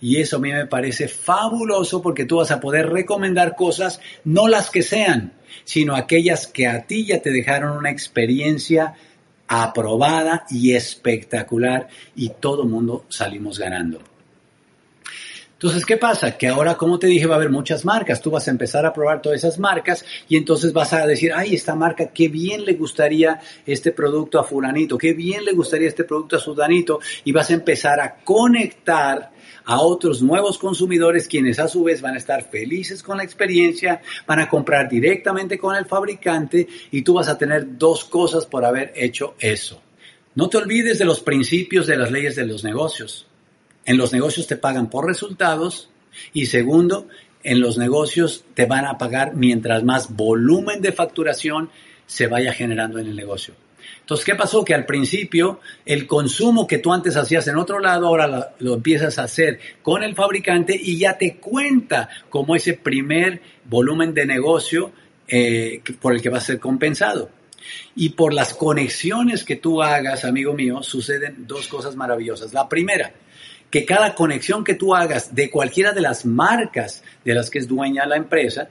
Y 0.00 0.16
eso 0.16 0.36
a 0.36 0.40
mí 0.40 0.52
me 0.52 0.66
parece 0.66 1.08
fabuloso 1.08 2.02
porque 2.02 2.24
tú 2.24 2.36
vas 2.36 2.50
a 2.50 2.60
poder 2.60 2.88
recomendar 2.90 3.56
cosas, 3.56 4.00
no 4.24 4.48
las 4.48 4.70
que 4.70 4.82
sean, 4.82 5.32
sino 5.64 5.96
aquellas 5.96 6.46
que 6.46 6.66
a 6.66 6.86
ti 6.86 7.06
ya 7.06 7.20
te 7.20 7.30
dejaron 7.30 7.76
una 7.76 7.90
experiencia 7.90 8.94
aprobada 9.48 10.44
y 10.50 10.74
espectacular 10.74 11.88
y 12.14 12.30
todo 12.30 12.64
mundo 12.64 13.04
salimos 13.08 13.58
ganando. 13.58 14.00
Entonces, 15.56 15.86
¿qué 15.86 15.96
pasa? 15.96 16.36
Que 16.36 16.48
ahora, 16.48 16.74
como 16.74 16.98
te 16.98 17.06
dije, 17.06 17.24
va 17.24 17.36
a 17.36 17.38
haber 17.38 17.48
muchas 17.48 17.82
marcas. 17.86 18.20
Tú 18.20 18.30
vas 18.30 18.46
a 18.46 18.50
empezar 18.50 18.84
a 18.84 18.92
probar 18.92 19.22
todas 19.22 19.38
esas 19.38 19.58
marcas 19.58 20.04
y 20.28 20.36
entonces 20.36 20.70
vas 20.74 20.92
a 20.92 21.06
decir, 21.06 21.32
ay, 21.34 21.54
esta 21.54 21.74
marca, 21.74 22.08
qué 22.08 22.28
bien 22.28 22.66
le 22.66 22.74
gustaría 22.74 23.40
este 23.64 23.90
producto 23.92 24.38
a 24.38 24.44
fulanito, 24.44 24.98
qué 24.98 25.14
bien 25.14 25.46
le 25.46 25.52
gustaría 25.52 25.88
este 25.88 26.04
producto 26.04 26.36
a 26.36 26.40
sudanito 26.40 27.00
y 27.24 27.32
vas 27.32 27.48
a 27.48 27.54
empezar 27.54 28.00
a 28.00 28.16
conectar 28.16 29.30
a 29.66 29.80
otros 29.80 30.22
nuevos 30.22 30.58
consumidores 30.58 31.28
quienes 31.28 31.58
a 31.58 31.68
su 31.68 31.82
vez 31.84 32.00
van 32.00 32.14
a 32.14 32.18
estar 32.18 32.48
felices 32.48 33.02
con 33.02 33.18
la 33.18 33.24
experiencia, 33.24 34.00
van 34.26 34.38
a 34.38 34.48
comprar 34.48 34.88
directamente 34.88 35.58
con 35.58 35.76
el 35.76 35.86
fabricante 35.86 36.68
y 36.90 37.02
tú 37.02 37.14
vas 37.14 37.28
a 37.28 37.36
tener 37.36 37.76
dos 37.76 38.04
cosas 38.04 38.46
por 38.46 38.64
haber 38.64 38.92
hecho 38.94 39.34
eso. 39.40 39.82
No 40.36 40.48
te 40.48 40.58
olvides 40.58 40.98
de 40.98 41.04
los 41.04 41.20
principios 41.20 41.86
de 41.86 41.96
las 41.96 42.12
leyes 42.12 42.36
de 42.36 42.46
los 42.46 42.62
negocios. 42.62 43.26
En 43.84 43.96
los 43.96 44.12
negocios 44.12 44.46
te 44.46 44.56
pagan 44.56 44.88
por 44.88 45.06
resultados 45.06 45.90
y 46.32 46.46
segundo, 46.46 47.08
en 47.42 47.60
los 47.60 47.76
negocios 47.76 48.44
te 48.54 48.66
van 48.66 48.86
a 48.86 48.98
pagar 48.98 49.34
mientras 49.34 49.82
más 49.82 50.14
volumen 50.14 50.80
de 50.80 50.92
facturación 50.92 51.70
se 52.06 52.28
vaya 52.28 52.52
generando 52.52 52.98
en 52.98 53.08
el 53.08 53.16
negocio. 53.16 53.54
Entonces, 54.06 54.24
¿qué 54.24 54.36
pasó? 54.36 54.64
Que 54.64 54.72
al 54.72 54.86
principio 54.86 55.58
el 55.84 56.06
consumo 56.06 56.68
que 56.68 56.78
tú 56.78 56.92
antes 56.92 57.16
hacías 57.16 57.48
en 57.48 57.56
otro 57.56 57.80
lado, 57.80 58.06
ahora 58.06 58.54
lo, 58.60 58.74
empiezas 58.74 59.18
a 59.18 59.24
hacer 59.24 59.58
con 59.82 60.04
el 60.04 60.14
fabricante 60.14 60.78
y 60.80 60.96
ya 60.96 61.18
te 61.18 61.38
cuenta 61.38 62.08
como 62.30 62.54
ese 62.54 62.74
primer 62.74 63.42
volumen 63.64 64.14
de 64.14 64.24
negocio 64.24 64.92
eh, 65.26 65.82
por 66.00 66.14
el 66.14 66.22
que 66.22 66.30
va 66.30 66.38
a 66.38 66.40
ser 66.40 66.60
compensado. 66.60 67.30
Y 67.96 68.10
por 68.10 68.32
las 68.32 68.54
conexiones 68.54 69.42
que 69.42 69.56
tú 69.56 69.82
hagas, 69.82 70.24
amigo 70.24 70.52
mío, 70.52 70.84
suceden 70.84 71.44
dos 71.44 71.66
cosas 71.66 71.96
maravillosas. 71.96 72.54
La 72.54 72.68
primera, 72.68 73.12
que 73.72 73.84
cada 73.84 74.14
conexión 74.14 74.62
que 74.62 74.74
tú 74.74 74.94
hagas 74.94 75.34
de 75.34 75.50
cualquiera 75.50 75.90
de 75.90 76.02
las 76.02 76.24
marcas 76.24 77.02
de 77.24 77.34
las 77.34 77.50
que 77.50 77.58
es 77.58 77.66
dueña 77.66 78.06
la 78.06 78.14
empresa, 78.14 78.68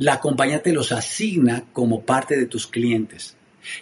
la 0.00 0.18
compañía 0.18 0.62
te 0.62 0.72
los 0.72 0.92
asigna 0.92 1.64
como 1.74 2.02
parte 2.02 2.36
de 2.36 2.46
tus 2.46 2.66
clientes. 2.66 3.36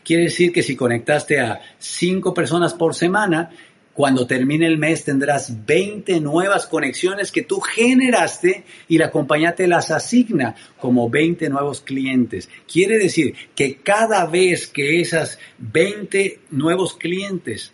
Quiere 0.05 0.25
decir 0.25 0.53
que 0.53 0.65
si 0.65 0.75
conectaste 0.75 1.39
a 1.39 1.61
cinco 1.79 2.35
personas 2.35 2.75
por 2.75 2.97
semana, 2.97 3.51
cuando 3.95 4.27
termine 4.27 4.67
el 4.67 4.79
mes 4.79 5.05
tendrás 5.05 5.65
20 5.65 6.21
nuevas 6.21 6.67
conexiones 6.67 7.31
que 7.31 7.43
tú 7.43 7.61
generaste 7.61 8.65
y 8.89 8.99
la 8.99 9.13
compañía 9.13 9.55
te 9.55 9.69
las 9.69 9.93
asigna 9.93 10.57
como 10.81 11.09
20 11.09 11.49
nuevos 11.51 11.83
clientes. 11.83 12.49
Quiere 12.71 12.99
decir 12.99 13.35
que 13.55 13.77
cada 13.77 14.27
vez 14.27 14.67
que 14.67 15.01
esas 15.01 15.39
20 15.59 16.41
nuevos 16.51 16.95
clientes 16.95 17.73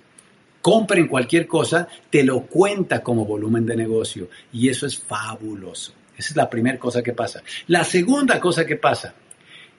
compren 0.60 1.08
cualquier 1.08 1.46
cosa, 1.46 1.88
te 2.10 2.22
lo 2.22 2.42
cuenta 2.42 3.02
como 3.02 3.24
volumen 3.24 3.64
de 3.64 3.76
negocio. 3.76 4.28
Y 4.52 4.68
eso 4.68 4.86
es 4.86 4.98
fabuloso. 4.98 5.94
Esa 6.16 6.30
es 6.30 6.36
la 6.36 6.50
primera 6.50 6.78
cosa 6.78 7.02
que 7.02 7.12
pasa. 7.12 7.42
La 7.66 7.84
segunda 7.84 8.40
cosa 8.40 8.64
que 8.64 8.76
pasa 8.76 9.14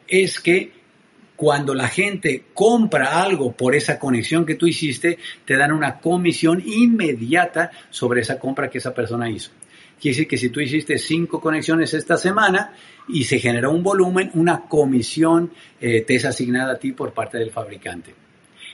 es 0.08 0.40
que 0.40 0.72
cuando 1.36 1.74
la 1.74 1.88
gente 1.88 2.46
compra 2.54 3.22
algo 3.22 3.52
por 3.52 3.76
esa 3.76 4.00
conexión 4.00 4.46
que 4.46 4.56
tú 4.56 4.68
hiciste, 4.68 5.18
te 5.44 5.58
dan 5.58 5.72
una 5.72 6.00
comisión 6.00 6.64
inmediata 6.66 7.72
sobre 7.90 8.22
esa 8.22 8.40
compra 8.40 8.70
que 8.70 8.78
esa 8.78 8.94
persona 8.94 9.30
hizo. 9.30 9.52
Quiere 10.00 10.16
decir 10.16 10.28
que 10.28 10.38
si 10.38 10.50
tú 10.50 10.60
hiciste 10.60 10.98
cinco 10.98 11.40
conexiones 11.40 11.94
esta 11.94 12.18
semana 12.18 12.74
y 13.08 13.24
se 13.24 13.40
generó 13.40 13.72
un 13.72 13.84
volumen, 13.84 14.30
una 14.34 14.62
comisión 14.62 15.52
eh, 15.80 16.02
te 16.02 16.16
es 16.16 16.26
asignada 16.26 16.74
a 16.74 16.80
ti 16.80 16.92
por 16.92 17.14
parte 17.14 17.38
del 17.38 17.52
fabricante. 17.52 18.14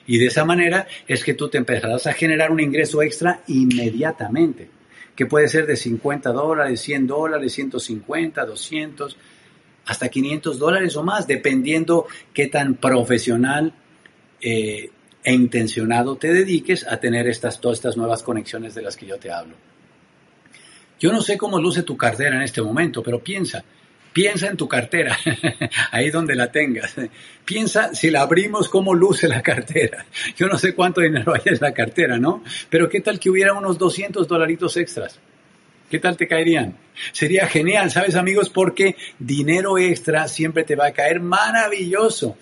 Y 0.08 0.17
de 0.17 0.28
esa 0.28 0.45
manera 0.45 0.88
es 1.08 1.24
que 1.24 1.36
tú 1.36 1.47
te 1.47 1.60
empezarás 1.60 2.08
a 2.08 2.13
generar 2.13 2.52
un 2.52 2.60
ingreso 2.60 3.02
extra 3.04 3.41
inmediatamente, 3.47 4.69
que 5.15 5.26
puede 5.26 5.47
ser 5.47 5.65
de 5.67 5.76
50 5.76 6.32
dólares, 6.32 6.82
100 6.82 7.08
dólares, 7.08 7.54
150, 7.54 8.45
200, 8.45 9.17
hasta 9.86 10.10
500 10.10 10.60
dólares 10.60 10.95
o 10.95 11.04
más, 11.04 11.28
dependiendo 11.28 12.08
qué 12.34 12.47
tan 12.47 12.76
profesional 12.76 13.74
eh, 14.39 14.89
e 15.24 15.34
intencionado 15.34 16.15
te 16.15 16.34
dediques 16.34 16.88
a 16.88 17.00
tener 17.00 17.28
estas, 17.28 17.60
todas 17.60 17.78
estas 17.78 17.97
nuevas 17.97 18.24
conexiones 18.24 18.74
de 18.74 18.82
las 18.82 18.95
que 18.95 19.06
yo 19.06 19.17
te 19.17 19.32
hablo. 19.32 19.56
Yo 21.00 21.12
no 21.12 21.21
sé 21.21 21.38
cómo 21.38 21.60
luce 21.60 21.84
tu 21.84 21.97
cartera 21.97 22.36
en 22.36 22.43
este 22.43 22.62
momento, 22.62 23.02
pero 23.02 23.19
piensa, 23.19 23.63
Piensa 24.13 24.47
en 24.47 24.58
tu 24.58 24.67
cartera, 24.67 25.17
ahí 25.91 26.10
donde 26.10 26.36
la 26.36 26.52
tengas. 26.52 26.95
Piensa 27.45 27.95
si 27.95 28.12
la 28.12 28.21
abrimos, 28.21 28.67
cómo 28.67 28.93
luce 28.93 29.28
la 29.28 29.41
cartera. 29.41 30.06
Yo 30.36 30.47
no 30.47 30.58
sé 30.58 30.76
cuánto 30.76 31.02
dinero 31.02 31.34
hay 31.34 31.41
en 31.45 31.58
la 31.62 31.74
cartera, 31.74 32.17
¿no? 32.17 32.43
Pero 32.69 32.89
¿qué 32.89 33.00
tal 33.00 33.19
que 33.19 33.30
hubiera 33.30 33.54
unos 33.54 33.78
200 33.78 34.28
dolaritos 34.28 34.76
extras? 34.76 35.19
¿Qué 35.89 36.00
tal 36.00 36.17
te 36.17 36.28
caerían? 36.28 36.78
Sería 37.12 37.47
genial, 37.47 37.89
¿sabes 37.91 38.15
amigos? 38.15 38.50
Porque 38.50 38.95
dinero 39.19 39.78
extra 39.78 40.28
siempre 40.28 40.63
te 40.63 40.76
va 40.76 40.88
a 40.88 40.93
caer 40.93 41.21
maravilloso. 41.21 42.38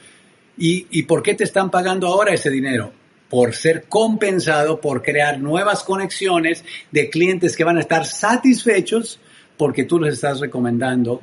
¿Y, 0.57 0.87
¿Y 0.89 1.03
por 1.03 1.21
qué 1.21 1.35
te 1.35 1.43
están 1.43 1.69
pagando 1.69 2.07
ahora 2.07 2.33
ese 2.33 2.49
dinero? 2.49 2.93
por 3.29 3.53
ser 3.53 3.83
compensado, 3.83 4.81
por 4.81 5.03
crear 5.03 5.39
nuevas 5.39 5.83
conexiones 5.83 6.65
de 6.91 7.11
clientes 7.11 7.55
que 7.55 7.63
van 7.63 7.77
a 7.77 7.81
estar 7.81 8.03
satisfechos 8.05 9.19
porque 9.55 9.83
tú 9.83 9.99
les 9.99 10.15
estás 10.15 10.39
recomendando 10.39 11.21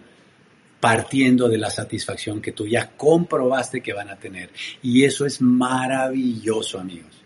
partiendo 0.86 1.48
de 1.48 1.58
la 1.58 1.68
satisfacción 1.68 2.40
que 2.40 2.52
tú 2.52 2.64
ya 2.64 2.92
comprobaste 2.96 3.80
que 3.80 3.92
van 3.92 4.08
a 4.08 4.14
tener. 4.14 4.50
Y 4.84 5.02
eso 5.02 5.26
es 5.26 5.42
maravilloso, 5.42 6.78
amigos. 6.78 7.24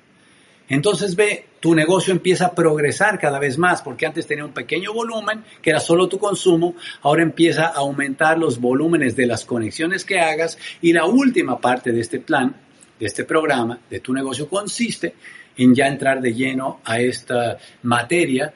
Entonces 0.67 1.15
ve, 1.15 1.45
tu 1.61 1.75
negocio 1.75 2.11
empieza 2.11 2.47
a 2.47 2.55
progresar 2.55 3.19
cada 3.19 3.39
vez 3.39 3.59
más, 3.59 3.83
porque 3.83 4.07
antes 4.07 4.27
tenía 4.27 4.47
un 4.47 4.55
pequeño 4.55 4.95
volumen, 4.95 5.45
que 5.61 5.69
era 5.69 5.79
solo 5.79 6.09
tu 6.09 6.19
consumo, 6.19 6.75
ahora 7.03 7.23
empieza 7.23 7.67
a 7.67 7.81
aumentar 7.81 8.39
los 8.39 8.59
volúmenes 8.59 9.15
de 9.15 9.27
las 9.27 9.45
conexiones 9.45 10.07
que 10.07 10.19
hagas 10.19 10.57
y 10.81 10.95
la 10.95 11.05
última 11.05 11.61
parte 11.61 11.93
de 11.93 12.01
este 12.01 12.19
plan, 12.19 12.57
de 12.99 13.05
este 13.05 13.25
programa, 13.25 13.79
de 13.91 14.01
tu 14.01 14.15
negocio, 14.15 14.49
consiste 14.49 15.17
en 15.59 15.75
ya 15.75 15.87
entrar 15.87 16.23
de 16.23 16.33
lleno 16.33 16.81
a 16.83 16.99
esta 16.99 17.59
materia 17.83 18.55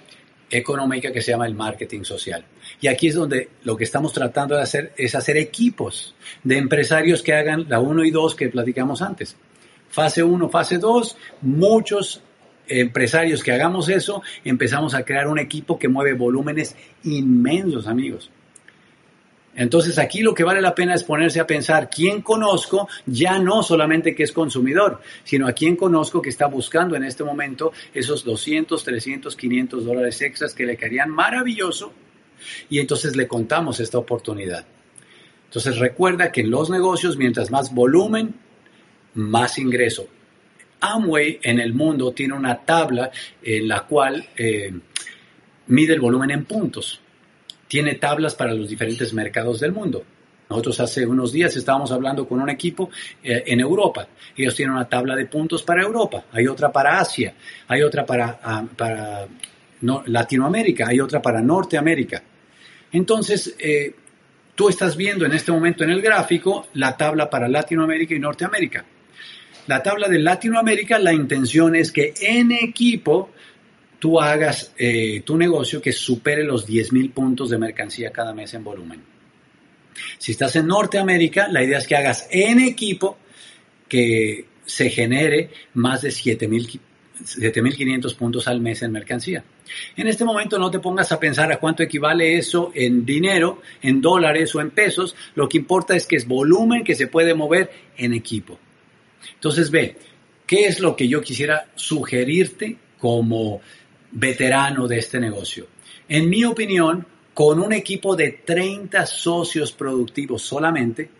económica 0.54 1.12
que 1.12 1.20
se 1.20 1.32
llama 1.32 1.46
el 1.46 1.54
marketing 1.54 2.04
social. 2.04 2.44
Y 2.80 2.88
aquí 2.88 3.08
es 3.08 3.14
donde 3.14 3.48
lo 3.64 3.76
que 3.76 3.84
estamos 3.84 4.12
tratando 4.12 4.54
de 4.54 4.62
hacer 4.62 4.92
es 4.96 5.14
hacer 5.14 5.36
equipos 5.36 6.14
de 6.42 6.58
empresarios 6.58 7.22
que 7.22 7.34
hagan 7.34 7.66
la 7.68 7.80
1 7.80 8.04
y 8.04 8.10
2 8.10 8.34
que 8.34 8.48
platicamos 8.48 9.02
antes. 9.02 9.36
Fase 9.88 10.22
1, 10.22 10.48
fase 10.48 10.78
2, 10.78 11.16
muchos 11.42 12.22
empresarios 12.66 13.42
que 13.42 13.52
hagamos 13.52 13.88
eso, 13.88 14.22
empezamos 14.44 14.94
a 14.94 15.04
crear 15.04 15.28
un 15.28 15.38
equipo 15.38 15.78
que 15.78 15.88
mueve 15.88 16.14
volúmenes 16.14 16.74
inmensos, 17.04 17.86
amigos. 17.86 18.30
Entonces 19.56 19.98
aquí 19.98 20.20
lo 20.20 20.34
que 20.34 20.44
vale 20.44 20.60
la 20.60 20.74
pena 20.74 20.94
es 20.94 21.04
ponerse 21.04 21.38
a 21.40 21.46
pensar 21.46 21.88
quién 21.88 22.22
conozco, 22.22 22.88
ya 23.06 23.38
no 23.38 23.62
solamente 23.62 24.14
que 24.14 24.24
es 24.24 24.32
consumidor, 24.32 25.00
sino 25.22 25.46
a 25.46 25.52
quién 25.52 25.76
conozco 25.76 26.20
que 26.20 26.30
está 26.30 26.46
buscando 26.46 26.96
en 26.96 27.04
este 27.04 27.22
momento 27.22 27.72
esos 27.92 28.24
200, 28.24 28.82
300, 28.82 29.36
500 29.36 29.84
dólares 29.84 30.20
extras 30.22 30.54
que 30.54 30.66
le 30.66 30.76
caerían 30.76 31.10
maravilloso 31.10 31.92
y 32.68 32.80
entonces 32.80 33.16
le 33.16 33.28
contamos 33.28 33.78
esta 33.80 33.98
oportunidad. 33.98 34.66
Entonces 35.46 35.78
recuerda 35.78 36.32
que 36.32 36.40
en 36.40 36.50
los 36.50 36.68
negocios, 36.68 37.16
mientras 37.16 37.50
más 37.50 37.72
volumen, 37.72 38.34
más 39.14 39.58
ingreso. 39.58 40.08
Amway 40.80 41.38
en 41.42 41.60
el 41.60 41.72
mundo 41.72 42.12
tiene 42.12 42.34
una 42.34 42.58
tabla 42.58 43.10
en 43.42 43.68
la 43.68 43.82
cual 43.82 44.28
eh, 44.36 44.72
mide 45.68 45.94
el 45.94 46.00
volumen 46.00 46.32
en 46.32 46.44
puntos. 46.44 47.00
Tiene 47.74 47.96
tablas 47.96 48.36
para 48.36 48.54
los 48.54 48.68
diferentes 48.68 49.12
mercados 49.12 49.58
del 49.58 49.72
mundo. 49.72 50.04
Nosotros 50.48 50.78
hace 50.78 51.04
unos 51.04 51.32
días 51.32 51.56
estábamos 51.56 51.90
hablando 51.90 52.24
con 52.24 52.40
un 52.40 52.48
equipo 52.48 52.88
eh, 53.20 53.42
en 53.48 53.58
Europa. 53.58 54.06
Ellos 54.36 54.54
tienen 54.54 54.76
una 54.76 54.88
tabla 54.88 55.16
de 55.16 55.26
puntos 55.26 55.64
para 55.64 55.82
Europa, 55.82 56.26
hay 56.30 56.46
otra 56.46 56.70
para 56.70 57.00
Asia, 57.00 57.34
hay 57.66 57.82
otra 57.82 58.06
para, 58.06 58.38
ah, 58.44 59.26
Latinoamérica, 60.06 60.86
hay 60.86 61.00
otra 61.00 61.20
para 61.20 61.42
Norteamérica. 61.42 62.22
Entonces, 62.92 63.56
eh, 63.58 63.92
tú 64.54 64.68
estás 64.68 64.96
viendo 64.96 65.26
en 65.26 65.32
este 65.32 65.50
momento 65.50 65.82
en 65.82 65.90
el 65.90 66.00
gráfico 66.00 66.68
la 66.74 66.96
tabla 66.96 67.28
para 67.28 67.48
Latinoamérica 67.48 68.14
y 68.14 68.20
Norteamérica. 68.20 68.84
La 69.66 69.82
tabla 69.82 70.06
de 70.06 70.20
Latinoamérica, 70.20 71.00
la 71.00 71.12
intención 71.12 71.74
es 71.74 71.90
que 71.90 72.14
en 72.20 72.52
equipo 72.52 73.30
tú 74.04 74.20
hagas 74.20 74.70
eh, 74.76 75.22
tu 75.24 75.38
negocio 75.38 75.80
que 75.80 75.90
supere 75.90 76.44
los 76.44 76.66
10 76.66 76.92
mil 76.92 77.08
puntos 77.08 77.48
de 77.48 77.56
mercancía 77.56 78.10
cada 78.10 78.34
mes 78.34 78.52
en 78.52 78.62
volumen. 78.62 79.02
Si 80.18 80.32
estás 80.32 80.56
en 80.56 80.66
Norteamérica, 80.66 81.48
la 81.48 81.64
idea 81.64 81.78
es 81.78 81.86
que 81.86 81.96
hagas 81.96 82.28
en 82.30 82.60
equipo 82.60 83.16
que 83.88 84.44
se 84.66 84.90
genere 84.90 85.48
más 85.72 86.02
de 86.02 86.10
7 86.10 86.48
mil 86.48 86.68
7.500 87.18 88.14
puntos 88.14 88.46
al 88.46 88.60
mes 88.60 88.82
en 88.82 88.92
mercancía. 88.92 89.42
En 89.96 90.06
este 90.06 90.26
momento 90.26 90.58
no 90.58 90.70
te 90.70 90.80
pongas 90.80 91.10
a 91.10 91.18
pensar 91.18 91.50
a 91.50 91.56
cuánto 91.56 91.82
equivale 91.82 92.36
eso 92.36 92.72
en 92.74 93.06
dinero, 93.06 93.62
en 93.80 94.02
dólares 94.02 94.54
o 94.54 94.60
en 94.60 94.70
pesos. 94.70 95.16
Lo 95.34 95.48
que 95.48 95.56
importa 95.56 95.96
es 95.96 96.06
que 96.06 96.16
es 96.16 96.28
volumen 96.28 96.84
que 96.84 96.94
se 96.94 97.06
puede 97.06 97.32
mover 97.32 97.70
en 97.96 98.12
equipo. 98.12 98.58
Entonces 99.32 99.70
ve, 99.70 99.96
¿qué 100.46 100.66
es 100.66 100.80
lo 100.80 100.94
que 100.94 101.08
yo 101.08 101.22
quisiera 101.22 101.68
sugerirte 101.74 102.76
como 103.04 103.60
veterano 104.14 104.88
de 104.88 104.98
este 104.98 105.20
negocio. 105.20 105.66
En 106.08 106.30
mi 106.30 106.44
opinión, 106.44 107.06
con 107.34 107.60
un 107.60 107.72
equipo 107.72 108.16
de 108.16 108.40
30 108.44 109.04
socios 109.06 109.72
productivos 109.72 110.42
solamente, 110.42 111.10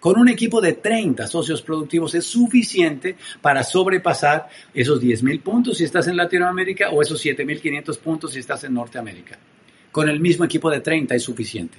con 0.00 0.18
un 0.18 0.30
equipo 0.30 0.62
de 0.62 0.72
30 0.72 1.26
socios 1.26 1.60
productivos 1.60 2.14
es 2.14 2.24
suficiente 2.24 3.16
para 3.42 3.62
sobrepasar 3.62 4.48
esos 4.72 5.00
10.000 5.02 5.42
puntos 5.42 5.76
si 5.76 5.84
estás 5.84 6.08
en 6.08 6.16
Latinoamérica 6.16 6.88
o 6.88 7.02
esos 7.02 7.22
7.500 7.22 7.98
puntos 7.98 8.32
si 8.32 8.38
estás 8.38 8.64
en 8.64 8.72
Norteamérica. 8.72 9.38
Con 9.92 10.08
el 10.08 10.18
mismo 10.18 10.46
equipo 10.46 10.70
de 10.70 10.80
30 10.80 11.14
es 11.14 11.22
suficiente. 11.22 11.76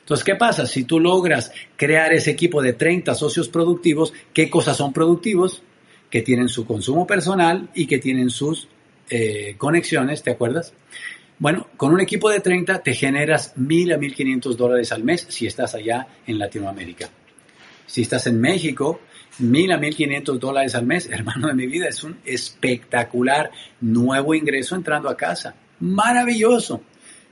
Entonces, 0.00 0.24
¿qué 0.24 0.34
pasa? 0.34 0.66
Si 0.66 0.82
tú 0.82 0.98
logras 0.98 1.52
crear 1.76 2.12
ese 2.12 2.32
equipo 2.32 2.60
de 2.60 2.72
30 2.72 3.14
socios 3.14 3.48
productivos, 3.48 4.12
¿qué 4.34 4.50
cosas 4.50 4.76
son 4.76 4.92
productivos? 4.92 5.62
Que 6.10 6.22
tienen 6.22 6.48
su 6.48 6.66
consumo 6.66 7.06
personal 7.06 7.70
y 7.74 7.86
que 7.86 7.98
tienen 7.98 8.30
sus 8.30 8.66
eh, 9.10 9.56
conexiones, 9.58 10.22
¿te 10.22 10.30
acuerdas? 10.30 10.72
Bueno, 11.40 11.68
con 11.76 11.92
un 11.92 12.00
equipo 12.00 12.28
de 12.30 12.40
30 12.40 12.82
te 12.82 12.94
generas 12.94 13.56
1.000 13.56 13.94
a 13.94 13.98
1.500 13.98 14.56
dólares 14.56 14.92
al 14.92 15.02
mes 15.02 15.26
si 15.28 15.46
estás 15.46 15.74
allá 15.74 16.06
en 16.26 16.38
Latinoamérica. 16.38 17.08
Si 17.86 18.02
estás 18.02 18.26
en 18.26 18.40
México, 18.40 19.00
1.000 19.40 19.74
a 19.74 19.80
1.500 19.80 20.38
dólares 20.38 20.74
al 20.74 20.86
mes, 20.86 21.06
hermano 21.10 21.48
de 21.48 21.54
mi 21.54 21.66
vida, 21.66 21.88
es 21.88 22.04
un 22.04 22.18
espectacular 22.24 23.50
nuevo 23.80 24.34
ingreso 24.34 24.76
entrando 24.76 25.08
a 25.08 25.16
casa. 25.16 25.54
Maravilloso. 25.80 26.82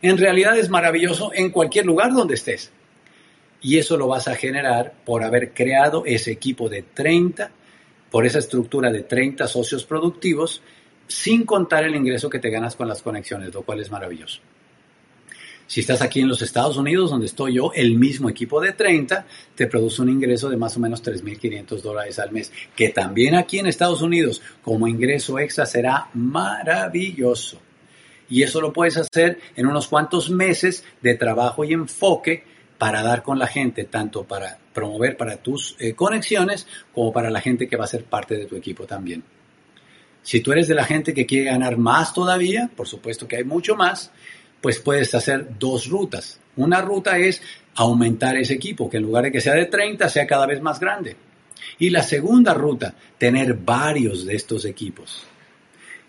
En 0.01 0.17
realidad 0.17 0.57
es 0.59 0.71
maravilloso 0.71 1.31
en 1.35 1.51
cualquier 1.51 1.85
lugar 1.85 2.13
donde 2.13 2.35
estés. 2.35 2.73
Y 3.61 3.77
eso 3.77 3.97
lo 3.97 4.07
vas 4.07 4.27
a 4.27 4.37
generar 4.37 4.95
por 5.05 5.23
haber 5.23 5.53
creado 5.53 6.05
ese 6.07 6.33
equipo 6.33 6.69
de 6.69 6.83
30, 6.83 7.51
por 8.11 8.25
esa 8.25 8.39
estructura 8.39 8.91
de 8.91 9.03
30 9.03 9.47
socios 9.49 9.85
productivos 9.85 10.63
sin 11.09 11.45
contar 11.45 11.85
el 11.85 11.97
ingreso 11.97 12.31
que 12.31 12.39
te 12.39 12.51
ganas 12.51 12.77
con 12.77 12.87
las 12.87 13.03
conexiones, 13.03 13.53
lo 13.53 13.63
cual 13.63 13.81
es 13.81 13.91
maravilloso. 13.91 14.41
Si 15.67 15.81
estás 15.81 16.01
aquí 16.01 16.21
en 16.21 16.29
los 16.29 16.41
Estados 16.41 16.79
Unidos, 16.79 17.11
donde 17.11 17.27
estoy 17.27 17.57
yo, 17.57 17.73
el 17.75 17.99
mismo 17.99 18.31
equipo 18.31 18.59
de 18.59 18.73
30 18.73 19.27
te 19.55 19.67
produce 19.67 20.01
un 20.01 20.09
ingreso 20.09 20.49
de 20.49 20.57
más 20.57 20.75
o 20.79 20.81
menos 20.81 21.05
3.500 21.05 21.83
dólares 21.83 22.19
al 22.19 22.33
mes, 22.33 22.51
que 22.75 22.89
también 22.89 23.35
aquí 23.35 23.59
en 23.59 23.67
Estados 23.67 24.01
Unidos 24.01 24.41
como 24.63 24.89
ingreso 24.89 25.39
extra 25.39 25.67
será 25.67 26.09
maravilloso. 26.15 27.61
Y 28.31 28.43
eso 28.43 28.63
lo 28.63 28.73
puedes 28.73 28.97
hacer 28.97 29.41
en 29.57 29.67
unos 29.67 29.89
cuantos 29.89 30.31
meses 30.31 30.85
de 31.03 31.15
trabajo 31.17 31.65
y 31.65 31.75
enfoque 31.75 32.45
para 32.79 33.03
dar 33.03 33.23
con 33.23 33.39
la 33.39 33.47
gente, 33.47 33.85
tanto 33.85 34.25
para 34.25 34.59
promover 34.73 35.19
para 35.19 35.37
tus 35.37 35.77
eh, 35.81 35.93
conexiones 35.93 36.67
como 36.95 37.13
para 37.13 37.31
la 37.31 37.43
gente 37.43 37.69
que 37.69 37.77
va 37.77 37.85
a 37.85 37.89
ser 37.89 38.05
parte 38.05 38.39
de 38.39 38.47
tu 38.47 38.57
equipo 38.57 38.87
también. 38.87 39.23
Si 40.23 40.41
tú 40.41 40.53
eres 40.53 40.69
de 40.69 40.75
la 40.75 40.85
gente 40.85 41.15
que 41.15 41.27
quiere 41.27 41.51
ganar 41.51 41.79
más 41.79 42.13
todavía, 42.13 42.71
por 42.77 42.87
supuesto 42.87 43.27
que 43.27 43.37
hay 43.37 43.45
mucho 43.45 43.77
más, 43.77 44.11
pues 44.61 44.79
puedes 44.81 45.15
hacer 45.15 45.59
dos 45.59 45.87
rutas. 45.89 46.41
Una 46.57 46.81
ruta 46.81 47.19
es 47.19 47.41
aumentar 47.75 48.37
ese 48.37 48.55
equipo, 48.55 48.91
que 48.91 48.97
en 48.97 49.05
lugar 49.05 49.25
de 49.25 49.33
que 49.33 49.41
sea 49.41 49.55
de 49.55 49.67
30, 49.67 50.09
sea 50.09 50.27
cada 50.27 50.47
vez 50.47 50.61
más 50.61 50.81
grande. 50.81 51.17
Y 51.79 51.91
la 51.91 52.03
segunda 52.03 52.55
ruta, 52.55 52.95
tener 53.17 53.55
varios 53.55 54.27
de 54.27 54.35
estos 54.35 54.65
equipos. 54.65 55.25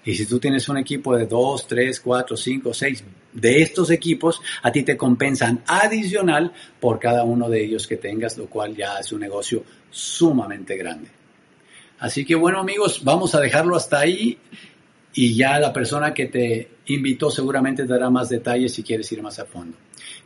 Y 0.04 0.16
si 0.16 0.26
tú 0.26 0.40
tienes 0.40 0.68
un 0.70 0.78
equipo 0.78 1.16
de 1.16 1.28
2, 1.28 1.68
3, 1.68 2.00
4, 2.00 2.38
5, 2.38 2.74
6 2.74 3.04
de 3.34 3.62
estos 3.62 3.92
equipos, 3.92 4.42
a 4.64 4.72
ti 4.72 4.84
te 4.84 4.98
compensan 4.98 5.62
adicional 5.68 6.52
por 6.80 7.00
cada 7.00 7.24
uno 7.24 7.50
de 7.50 7.64
ellos 7.64 7.86
que 7.86 7.98
tengas, 7.98 8.38
lo 8.38 8.48
cual 8.48 8.76
ya 8.76 8.98
es 9.00 9.12
un 9.12 9.20
negocio 9.20 9.64
sumamente 9.92 10.76
grande. 10.78 11.19
Así 12.00 12.26
que 12.26 12.36
bueno 12.36 12.60
amigos, 12.60 13.04
vamos 13.04 13.36
a 13.36 13.42
dejarlo 13.42 13.76
hasta 13.76 14.00
ahí 14.00 14.38
y 15.14 15.36
ya 15.36 15.60
la 15.60 15.74
persona 15.74 16.14
que 16.14 16.28
te 16.28 16.70
invitó 16.88 17.30
seguramente 17.30 17.84
te 17.84 17.90
dará 17.90 18.10
más 18.10 18.30
detalles 18.30 18.74
si 18.74 18.84
quieres 18.84 19.12
ir 19.12 19.22
más 19.22 19.40
a 19.40 19.46
fondo. 19.46 19.78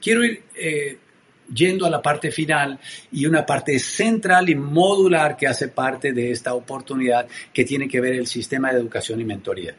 Quiero 0.02 0.24
ir 0.24 0.44
eh, 0.56 0.98
yendo 1.54 1.86
a 1.86 1.90
la 1.90 2.02
parte 2.02 2.32
final 2.32 2.80
y 3.12 3.26
una 3.26 3.46
parte 3.46 3.80
central 3.80 4.50
y 4.50 4.56
modular 4.56 5.36
que 5.36 5.48
hace 5.48 5.70
parte 5.70 6.14
de 6.14 6.32
esta 6.32 6.54
oportunidad 6.54 7.28
que 7.52 7.66
tiene 7.66 7.88
que 7.88 8.02
ver 8.02 8.14
el 8.14 8.28
sistema 8.28 8.72
de 8.72 8.80
educación 8.80 9.20
y 9.22 9.26
mentoría. 9.26 9.76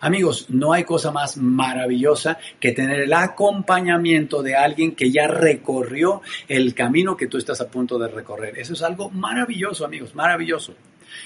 Amigos, 0.00 0.46
no 0.48 0.72
hay 0.72 0.84
cosa 0.84 1.10
más 1.10 1.36
maravillosa 1.36 2.38
que 2.58 2.72
tener 2.72 3.00
el 3.00 3.12
acompañamiento 3.12 4.42
de 4.42 4.56
alguien 4.56 4.94
que 4.94 5.10
ya 5.10 5.26
recorrió 5.26 6.22
el 6.48 6.74
camino 6.74 7.16
que 7.16 7.26
tú 7.26 7.36
estás 7.36 7.60
a 7.60 7.68
punto 7.68 7.98
de 7.98 8.08
recorrer. 8.08 8.58
Eso 8.58 8.72
es 8.72 8.82
algo 8.82 9.10
maravilloso, 9.10 9.84
amigos, 9.84 10.14
maravilloso. 10.14 10.74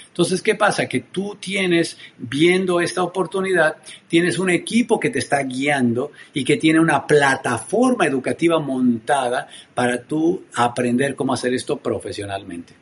Entonces, 0.08 0.42
¿qué 0.42 0.54
pasa? 0.54 0.88
Que 0.88 1.00
tú 1.00 1.36
tienes, 1.40 1.98
viendo 2.18 2.80
esta 2.80 3.02
oportunidad, 3.02 3.76
tienes 4.08 4.38
un 4.38 4.50
equipo 4.50 4.98
que 4.98 5.10
te 5.10 5.18
está 5.18 5.42
guiando 5.42 6.10
y 6.32 6.44
que 6.44 6.56
tiene 6.56 6.80
una 6.80 7.06
plataforma 7.06 8.06
educativa 8.06 8.58
montada 8.58 9.48
para 9.74 10.02
tú 10.02 10.44
aprender 10.54 11.14
cómo 11.14 11.34
hacer 11.34 11.54
esto 11.54 11.76
profesionalmente. 11.76 12.74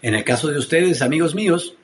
En 0.00 0.14
el 0.14 0.24
caso 0.24 0.48
de 0.48 0.58
ustedes, 0.58 1.02
amigos 1.02 1.34
míos, 1.34 1.76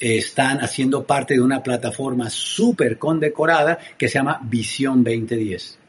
están 0.00 0.58
haciendo 0.58 1.04
parte 1.04 1.34
de 1.34 1.40
una 1.40 1.62
plataforma 1.62 2.30
súper 2.30 2.98
condecorada 2.98 3.78
que 3.98 4.08
se 4.08 4.14
llama 4.14 4.40
Visión 4.42 5.04
2010 5.04 5.80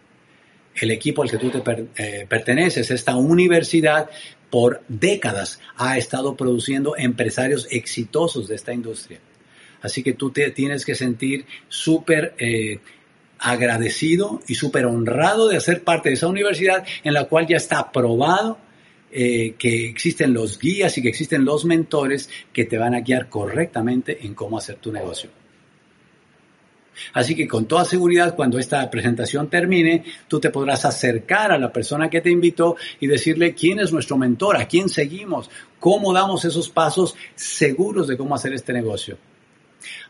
el 0.75 0.91
equipo 0.91 1.21
al 1.21 1.29
que 1.29 1.37
tú 1.37 1.49
te 1.49 1.61
eh, 1.95 2.25
perteneces, 2.27 2.91
esta 2.91 3.15
universidad, 3.15 4.09
por 4.49 4.81
décadas 4.87 5.59
ha 5.77 5.97
estado 5.97 6.35
produciendo 6.35 6.95
empresarios 6.97 7.67
exitosos 7.71 8.47
de 8.47 8.55
esta 8.55 8.73
industria. 8.73 9.19
Así 9.81 10.03
que 10.03 10.13
tú 10.13 10.29
te 10.31 10.51
tienes 10.51 10.85
que 10.85 10.93
sentir 10.93 11.45
súper 11.69 12.35
eh, 12.37 12.79
agradecido 13.39 14.41
y 14.47 14.55
súper 14.55 14.85
honrado 14.85 15.47
de 15.47 15.57
hacer 15.57 15.83
parte 15.83 16.09
de 16.09 16.15
esa 16.15 16.27
universidad 16.27 16.85
en 17.03 17.13
la 17.13 17.25
cual 17.25 17.47
ya 17.47 17.57
está 17.57 17.91
probado 17.91 18.57
eh, 19.11 19.55
que 19.57 19.89
existen 19.89 20.33
los 20.33 20.57
guías 20.57 20.97
y 20.97 21.01
que 21.01 21.09
existen 21.09 21.43
los 21.43 21.65
mentores 21.65 22.29
que 22.53 22.65
te 22.65 22.77
van 22.77 22.95
a 22.95 23.01
guiar 23.01 23.29
correctamente 23.29 24.25
en 24.25 24.33
cómo 24.33 24.57
hacer 24.57 24.77
tu 24.77 24.91
negocio. 24.91 25.29
Así 27.13 27.35
que 27.35 27.47
con 27.47 27.65
toda 27.65 27.85
seguridad, 27.85 28.35
cuando 28.35 28.59
esta 28.59 28.89
presentación 28.89 29.49
termine, 29.49 30.03
tú 30.27 30.39
te 30.39 30.49
podrás 30.49 30.85
acercar 30.85 31.51
a 31.51 31.57
la 31.57 31.71
persona 31.71 32.09
que 32.09 32.21
te 32.21 32.29
invitó 32.29 32.75
y 32.99 33.07
decirle 33.07 33.53
quién 33.53 33.79
es 33.79 33.91
nuestro 33.91 34.17
mentor, 34.17 34.57
a 34.57 34.67
quién 34.67 34.89
seguimos, 34.89 35.49
cómo 35.79 36.13
damos 36.13 36.45
esos 36.45 36.69
pasos 36.69 37.15
seguros 37.35 38.07
de 38.07 38.17
cómo 38.17 38.35
hacer 38.35 38.53
este 38.53 38.73
negocio. 38.73 39.17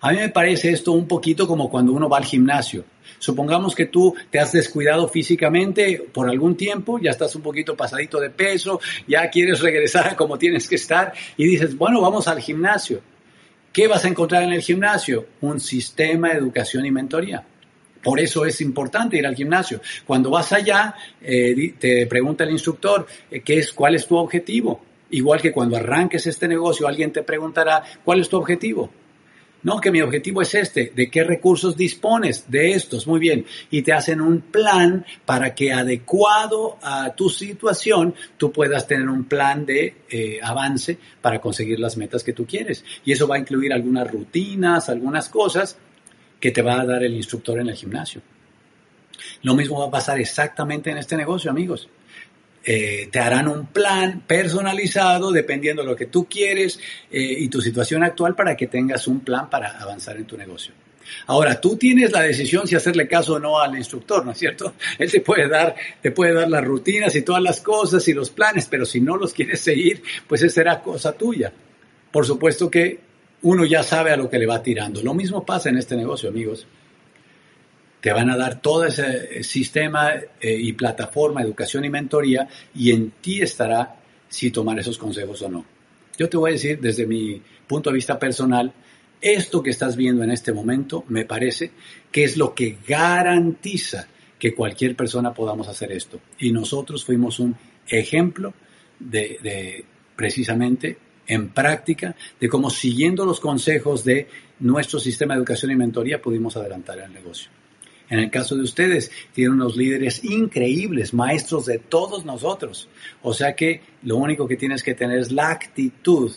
A 0.01 0.11
mí 0.11 0.17
me 0.17 0.29
parece 0.29 0.71
esto 0.71 0.91
un 0.91 1.07
poquito 1.07 1.47
como 1.47 1.69
cuando 1.69 1.93
uno 1.93 2.09
va 2.09 2.17
al 2.17 2.25
gimnasio. 2.25 2.83
Supongamos 3.21 3.75
que 3.75 3.85
tú 3.85 4.15
te 4.31 4.39
has 4.39 4.51
descuidado 4.51 5.07
físicamente 5.07 6.03
por 6.11 6.27
algún 6.27 6.57
tiempo, 6.57 6.97
ya 6.97 7.11
estás 7.11 7.35
un 7.35 7.43
poquito 7.43 7.77
pasadito 7.77 8.19
de 8.19 8.31
peso, 8.31 8.79
ya 9.07 9.29
quieres 9.29 9.59
regresar 9.59 10.07
a 10.07 10.15
como 10.15 10.39
tienes 10.39 10.67
que 10.67 10.73
estar 10.73 11.13
y 11.37 11.45
dices, 11.45 11.77
bueno, 11.77 12.01
vamos 12.01 12.27
al 12.27 12.39
gimnasio. 12.39 12.99
¿Qué 13.71 13.87
vas 13.87 14.05
a 14.05 14.07
encontrar 14.07 14.41
en 14.41 14.53
el 14.53 14.61
gimnasio? 14.63 15.27
Un 15.41 15.59
sistema 15.59 16.29
de 16.29 16.39
educación 16.39 16.83
y 16.83 16.89
mentoría. 16.89 17.45
Por 18.01 18.19
eso 18.19 18.43
es 18.43 18.59
importante 18.59 19.17
ir 19.17 19.27
al 19.27 19.35
gimnasio. 19.35 19.81
Cuando 20.07 20.31
vas 20.31 20.51
allá, 20.51 20.95
eh, 21.21 21.75
te 21.77 22.07
pregunta 22.07 22.43
el 22.43 22.49
instructor 22.49 23.05
eh, 23.29 23.41
¿qué 23.41 23.59
es, 23.59 23.71
cuál 23.71 23.93
es 23.93 24.07
tu 24.07 24.17
objetivo. 24.17 24.81
Igual 25.11 25.39
que 25.39 25.51
cuando 25.51 25.77
arranques 25.77 26.25
este 26.25 26.47
negocio, 26.47 26.87
alguien 26.87 27.11
te 27.11 27.21
preguntará 27.21 27.83
cuál 28.03 28.19
es 28.19 28.29
tu 28.29 28.37
objetivo. 28.37 28.89
No, 29.63 29.79
que 29.79 29.91
mi 29.91 30.01
objetivo 30.01 30.41
es 30.41 30.55
este. 30.55 30.91
¿De 30.95 31.09
qué 31.09 31.23
recursos 31.23 31.77
dispones? 31.77 32.49
De 32.49 32.71
estos. 32.71 33.05
Muy 33.05 33.19
bien. 33.19 33.45
Y 33.69 33.83
te 33.83 33.93
hacen 33.93 34.19
un 34.19 34.41
plan 34.41 35.05
para 35.25 35.53
que 35.53 35.71
adecuado 35.71 36.77
a 36.81 37.13
tu 37.13 37.29
situación, 37.29 38.15
tú 38.37 38.51
puedas 38.51 38.87
tener 38.87 39.07
un 39.07 39.25
plan 39.25 39.65
de 39.65 39.95
eh, 40.09 40.39
avance 40.41 40.97
para 41.21 41.39
conseguir 41.39 41.79
las 41.79 41.95
metas 41.95 42.23
que 42.23 42.33
tú 42.33 42.45
quieres. 42.45 42.83
Y 43.05 43.11
eso 43.11 43.27
va 43.27 43.35
a 43.35 43.39
incluir 43.39 43.71
algunas 43.71 44.09
rutinas, 44.09 44.89
algunas 44.89 45.29
cosas 45.29 45.77
que 46.39 46.51
te 46.51 46.63
va 46.63 46.81
a 46.81 46.85
dar 46.85 47.03
el 47.03 47.13
instructor 47.13 47.59
en 47.59 47.69
el 47.69 47.75
gimnasio. 47.75 48.21
Lo 49.43 49.53
mismo 49.53 49.79
va 49.79 49.87
a 49.87 49.91
pasar 49.91 50.19
exactamente 50.19 50.89
en 50.89 50.97
este 50.97 51.15
negocio, 51.15 51.51
amigos. 51.51 51.87
Eh, 52.63 53.09
te 53.11 53.19
harán 53.19 53.47
un 53.47 53.67
plan 53.67 54.21
personalizado 54.27 55.31
dependiendo 55.31 55.81
de 55.81 55.87
lo 55.87 55.95
que 55.95 56.05
tú 56.05 56.27
quieres 56.29 56.79
eh, 57.09 57.19
y 57.39 57.47
tu 57.47 57.59
situación 57.59 58.03
actual 58.03 58.35
para 58.35 58.55
que 58.55 58.67
tengas 58.67 59.07
un 59.07 59.21
plan 59.21 59.49
para 59.49 59.79
avanzar 59.81 60.17
en 60.17 60.25
tu 60.25 60.37
negocio. 60.37 60.73
Ahora, 61.25 61.59
tú 61.59 61.75
tienes 61.75 62.11
la 62.11 62.21
decisión 62.21 62.67
si 62.67 62.75
hacerle 62.75 63.07
caso 63.07 63.33
o 63.33 63.39
no 63.39 63.59
al 63.59 63.75
instructor, 63.75 64.23
¿no 64.23 64.31
es 64.31 64.37
cierto? 64.37 64.75
Él 64.99 65.09
te 65.11 65.21
puede 65.21 65.49
dar, 65.49 65.75
te 66.01 66.11
puede 66.11 66.33
dar 66.33 66.49
las 66.49 66.63
rutinas 66.63 67.15
y 67.15 67.23
todas 67.23 67.41
las 67.41 67.61
cosas 67.61 68.07
y 68.07 68.13
los 68.13 68.29
planes, 68.29 68.67
pero 68.69 68.85
si 68.85 69.01
no 69.01 69.17
los 69.17 69.33
quieres 69.33 69.59
seguir, 69.59 70.03
pues 70.27 70.43
esa 70.43 70.55
será 70.55 70.81
cosa 70.81 71.13
tuya. 71.13 71.51
Por 72.11 72.25
supuesto 72.25 72.69
que 72.69 72.99
uno 73.41 73.65
ya 73.65 73.81
sabe 73.81 74.11
a 74.11 74.17
lo 74.17 74.29
que 74.29 74.37
le 74.37 74.45
va 74.45 74.61
tirando. 74.61 75.01
Lo 75.01 75.15
mismo 75.15 75.43
pasa 75.43 75.69
en 75.69 75.77
este 75.77 75.95
negocio, 75.95 76.29
amigos 76.29 76.67
te 78.01 78.11
van 78.11 78.29
a 78.29 78.35
dar 78.35 78.59
todo 78.61 78.85
ese 78.85 79.43
sistema 79.43 80.11
eh, 80.13 80.57
y 80.59 80.73
plataforma, 80.73 81.41
educación 81.41 81.85
y 81.85 81.89
mentoría, 81.89 82.47
y 82.73 82.91
en 82.91 83.11
ti 83.21 83.41
estará 83.41 83.95
si 84.27 84.51
tomar 84.51 84.79
esos 84.79 84.97
consejos 84.97 85.41
o 85.43 85.49
no. 85.49 85.65
Yo 86.17 86.27
te 86.27 86.37
voy 86.37 86.49
a 86.49 86.53
decir, 86.53 86.79
desde 86.79 87.05
mi 87.05 87.41
punto 87.67 87.89
de 87.89 87.95
vista 87.95 88.19
personal, 88.19 88.73
Esto 89.21 89.61
que 89.61 89.69
estás 89.69 89.95
viendo 89.95 90.23
en 90.23 90.31
este 90.31 90.51
momento 90.51 91.05
me 91.07 91.25
parece 91.25 91.71
que 92.11 92.23
es 92.23 92.37
lo 92.37 92.55
que 92.55 92.79
garantiza 92.87 94.07
que 94.39 94.55
cualquier 94.55 94.95
persona 94.95 95.31
podamos 95.31 95.67
hacer 95.67 95.91
esto. 95.91 96.19
Y 96.39 96.51
nosotros 96.51 97.05
fuimos 97.05 97.39
un 97.39 97.55
ejemplo 97.87 98.55
de, 98.99 99.85
precisamente 100.15 100.97
en 101.27 101.49
práctica 101.49 102.15
de 102.39 102.49
cómo 102.49 102.71
siguiendo 102.71 103.23
los 103.23 103.39
consejos 103.39 104.03
de 104.03 104.27
nuestro 104.59 104.99
sistema 104.99 105.35
de 105.35 105.39
educación 105.39 105.71
y 105.71 105.75
mentoría 105.75 106.19
pudimos 106.19 106.57
adelantar 106.57 106.97
el 106.97 107.13
negocio. 107.13 107.60
En 108.11 108.19
el 108.19 108.29
caso 108.29 108.57
de 108.57 108.63
ustedes, 108.63 109.09
tienen 109.33 109.53
unos 109.53 109.77
líderes 109.77 110.25
increíbles, 110.25 111.13
maestros 111.13 111.65
de 111.65 111.79
todos 111.79 112.25
nosotros. 112.25 112.89
O 113.21 113.33
sea 113.33 113.55
que 113.55 113.81
lo 114.03 114.17
único 114.17 114.49
que 114.49 114.57
tienes 114.57 114.83
que 114.83 114.93
tener 114.93 115.17
es 115.17 115.31
la 115.31 115.49
actitud 115.49 116.29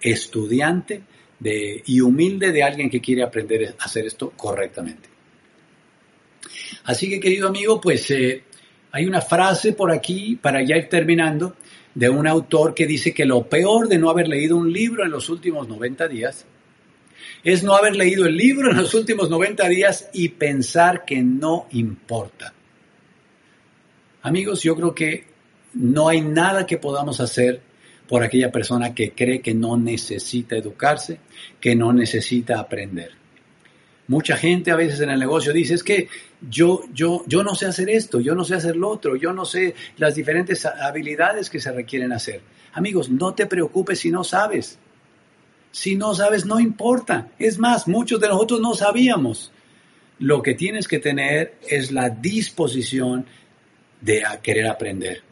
estudiante 0.00 1.02
y 1.40 2.00
humilde 2.00 2.50
de 2.50 2.64
alguien 2.64 2.90
que 2.90 3.00
quiere 3.00 3.22
aprender 3.22 3.76
a 3.78 3.84
hacer 3.84 4.06
esto 4.06 4.32
correctamente. 4.36 5.08
Así 6.82 7.08
que 7.08 7.20
querido 7.20 7.46
amigo, 7.46 7.80
pues 7.80 8.10
eh, 8.10 8.42
hay 8.90 9.06
una 9.06 9.20
frase 9.20 9.72
por 9.72 9.92
aquí 9.92 10.34
para 10.34 10.64
ya 10.64 10.76
ir 10.76 10.88
terminando 10.88 11.54
de 11.94 12.08
un 12.08 12.26
autor 12.26 12.74
que 12.74 12.86
dice 12.86 13.14
que 13.14 13.24
lo 13.24 13.44
peor 13.44 13.86
de 13.86 13.98
no 13.98 14.10
haber 14.10 14.26
leído 14.26 14.56
un 14.56 14.72
libro 14.72 15.04
en 15.04 15.12
los 15.12 15.28
últimos 15.28 15.68
90 15.68 16.08
días 16.08 16.44
es 17.44 17.62
no 17.62 17.74
haber 17.74 17.96
leído 17.96 18.26
el 18.26 18.36
libro 18.36 18.70
en 18.70 18.76
los 18.76 18.94
últimos 18.94 19.30
90 19.30 19.68
días 19.68 20.08
y 20.12 20.28
pensar 20.30 21.04
que 21.04 21.22
no 21.22 21.66
importa. 21.70 22.52
Amigos, 24.22 24.62
yo 24.62 24.76
creo 24.76 24.94
que 24.94 25.24
no 25.74 26.08
hay 26.08 26.20
nada 26.20 26.66
que 26.66 26.78
podamos 26.78 27.20
hacer 27.20 27.62
por 28.08 28.22
aquella 28.22 28.50
persona 28.50 28.94
que 28.94 29.12
cree 29.12 29.40
que 29.40 29.54
no 29.54 29.76
necesita 29.76 30.56
educarse, 30.56 31.20
que 31.60 31.76
no 31.76 31.92
necesita 31.92 32.58
aprender. 32.58 33.12
Mucha 34.08 34.36
gente 34.36 34.72
a 34.72 34.76
veces 34.76 35.00
en 35.00 35.10
el 35.10 35.20
negocio 35.20 35.52
dice, 35.52 35.74
es 35.74 35.84
que 35.84 36.08
yo, 36.50 36.82
yo, 36.92 37.22
yo 37.28 37.44
no 37.44 37.54
sé 37.54 37.66
hacer 37.66 37.88
esto, 37.88 38.18
yo 38.18 38.34
no 38.34 38.42
sé 38.44 38.56
hacer 38.56 38.74
lo 38.74 38.88
otro, 38.88 39.14
yo 39.14 39.32
no 39.32 39.44
sé 39.44 39.76
las 39.98 40.16
diferentes 40.16 40.66
habilidades 40.66 41.48
que 41.48 41.60
se 41.60 41.70
requieren 41.70 42.12
hacer. 42.12 42.40
Amigos, 42.72 43.08
no 43.08 43.34
te 43.34 43.46
preocupes 43.46 44.00
si 44.00 44.10
no 44.10 44.24
sabes. 44.24 44.80
Si 45.70 45.96
no 45.96 46.14
sabes, 46.14 46.46
no 46.46 46.60
importa. 46.60 47.28
Es 47.38 47.58
más, 47.58 47.86
muchos 47.86 48.20
de 48.20 48.28
nosotros 48.28 48.60
no 48.60 48.74
sabíamos. 48.74 49.52
Lo 50.18 50.42
que 50.42 50.54
tienes 50.54 50.88
que 50.88 50.98
tener 50.98 51.58
es 51.66 51.92
la 51.92 52.10
disposición 52.10 53.26
de 54.00 54.22
querer 54.42 54.66
aprender. 54.66 55.22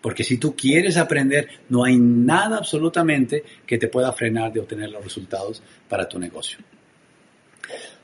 Porque 0.00 0.24
si 0.24 0.36
tú 0.36 0.54
quieres 0.54 0.96
aprender, 0.96 1.48
no 1.70 1.84
hay 1.84 1.96
nada 1.96 2.58
absolutamente 2.58 3.42
que 3.66 3.78
te 3.78 3.88
pueda 3.88 4.12
frenar 4.12 4.52
de 4.52 4.60
obtener 4.60 4.90
los 4.90 5.02
resultados 5.02 5.62
para 5.88 6.08
tu 6.08 6.18
negocio. 6.18 6.58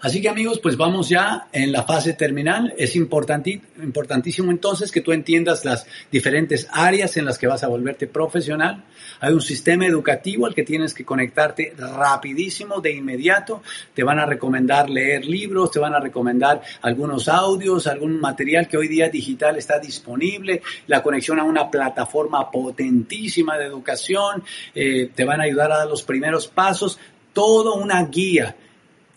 Así 0.03 0.23
que 0.23 0.31
amigos, 0.31 0.61
pues 0.61 0.79
vamos 0.79 1.11
ya 1.11 1.49
en 1.53 1.73
la 1.73 1.83
fase 1.83 2.15
terminal. 2.15 2.73
Es 2.79 2.97
importantísimo 2.97 4.51
entonces 4.51 4.91
que 4.91 5.03
tú 5.03 5.13
entiendas 5.13 5.67
las 5.67 5.87
diferentes 6.11 6.67
áreas 6.73 7.19
en 7.19 7.27
las 7.27 7.39
que 7.39 7.47
vas 7.47 7.63
a 7.65 7.69
volverte 7.69 8.07
profesional. 8.07 8.83
Hay 9.21 9.35
un 9.35 9.43
sistema 9.43 9.85
educativo 9.85 10.47
al 10.47 10.55
que 10.55 10.63
tienes 10.63 10.95
que 10.95 11.05
conectarte 11.05 11.75
rapidísimo, 11.77 12.81
de 12.81 12.93
inmediato. 12.95 13.63
Te 13.93 14.03
van 14.03 14.19
a 14.19 14.25
recomendar 14.25 14.89
leer 14.89 15.27
libros, 15.27 15.71
te 15.71 15.79
van 15.79 15.93
a 15.93 16.01
recomendar 16.01 16.63
algunos 16.81 17.29
audios, 17.29 17.87
algún 17.87 18.19
material 18.21 18.69
que 18.69 18.79
hoy 18.79 18.89
día 18.89 19.11
digital 19.11 19.59
está 19.59 19.79
disponible, 19.79 20.63
la 20.87 21.03
conexión 21.03 21.39
a 21.41 21.45
una 21.45 21.71
plataforma 21.71 22.51
potentísima 22.51 23.59
de 23.59 23.67
educación, 23.67 24.43
eh, 24.75 25.11
te 25.15 25.25
van 25.25 25.43
a 25.43 25.45
ayudar 25.45 25.71
a 25.73 25.79
dar 25.79 25.89
los 25.89 26.03
primeros 26.03 26.49
pasos, 26.49 26.99
todo 27.35 27.75
una 27.75 28.03
guía 28.07 28.57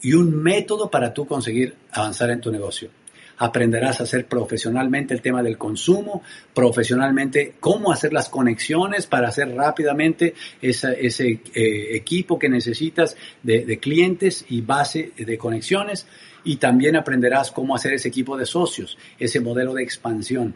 y 0.03 0.13
un 0.13 0.43
método 0.43 0.91
para 0.91 1.13
tú 1.13 1.25
conseguir 1.25 1.75
avanzar 1.91 2.29
en 2.29 2.41
tu 2.41 2.51
negocio. 2.51 2.89
Aprenderás 3.37 3.99
a 3.99 4.03
hacer 4.03 4.27
profesionalmente 4.27 5.13
el 5.13 5.21
tema 5.21 5.41
del 5.41 5.57
consumo, 5.57 6.21
profesionalmente 6.53 7.55
cómo 7.59 7.91
hacer 7.91 8.13
las 8.13 8.29
conexiones 8.29 9.07
para 9.07 9.29
hacer 9.29 9.55
rápidamente 9.55 10.35
ese 10.61 11.41
eh, 11.55 11.95
equipo 11.95 12.37
que 12.37 12.47
necesitas 12.47 13.17
de, 13.41 13.65
de 13.65 13.79
clientes 13.79 14.45
y 14.49 14.61
base 14.61 15.13
de 15.17 15.37
conexiones. 15.37 16.05
Y 16.43 16.57
también 16.57 16.95
aprenderás 16.95 17.51
cómo 17.51 17.73
hacer 17.73 17.93
ese 17.93 18.09
equipo 18.09 18.37
de 18.37 18.45
socios, 18.45 18.97
ese 19.17 19.39
modelo 19.39 19.73
de 19.73 19.83
expansión. 19.83 20.53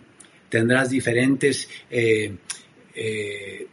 Tendrás 0.50 0.90
diferentes 0.90 1.68
eh, 1.90 2.36
eh, 2.94 3.68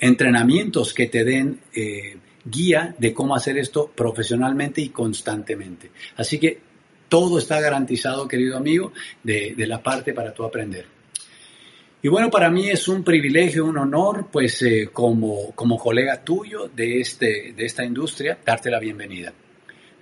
entrenamientos 0.00 0.92
que 0.92 1.06
te 1.06 1.24
den 1.24 1.60
guía 2.44 2.94
de 2.98 3.12
cómo 3.12 3.34
hacer 3.34 3.58
esto 3.58 3.90
profesionalmente 3.94 4.80
y 4.80 4.90
constantemente. 4.90 5.90
Así 6.16 6.38
que 6.38 6.58
todo 7.08 7.38
está 7.38 7.60
garantizado, 7.60 8.28
querido 8.28 8.56
amigo, 8.56 8.92
de, 9.22 9.54
la 9.58 9.82
parte 9.82 10.12
para 10.12 10.32
tú 10.32 10.44
aprender. 10.44 10.86
Y 12.02 12.08
bueno, 12.08 12.30
para 12.30 12.50
mí 12.50 12.68
es 12.68 12.86
un 12.88 13.02
privilegio, 13.02 13.64
un 13.64 13.78
honor, 13.78 14.28
pues 14.30 14.60
eh, 14.62 14.90
como, 14.92 15.52
como 15.52 15.78
colega 15.78 16.22
tuyo 16.22 16.68
de, 16.68 17.00
este, 17.00 17.54
de 17.56 17.64
esta 17.64 17.84
industria, 17.84 18.38
darte 18.44 18.70
la 18.70 18.78
bienvenida 18.78 19.32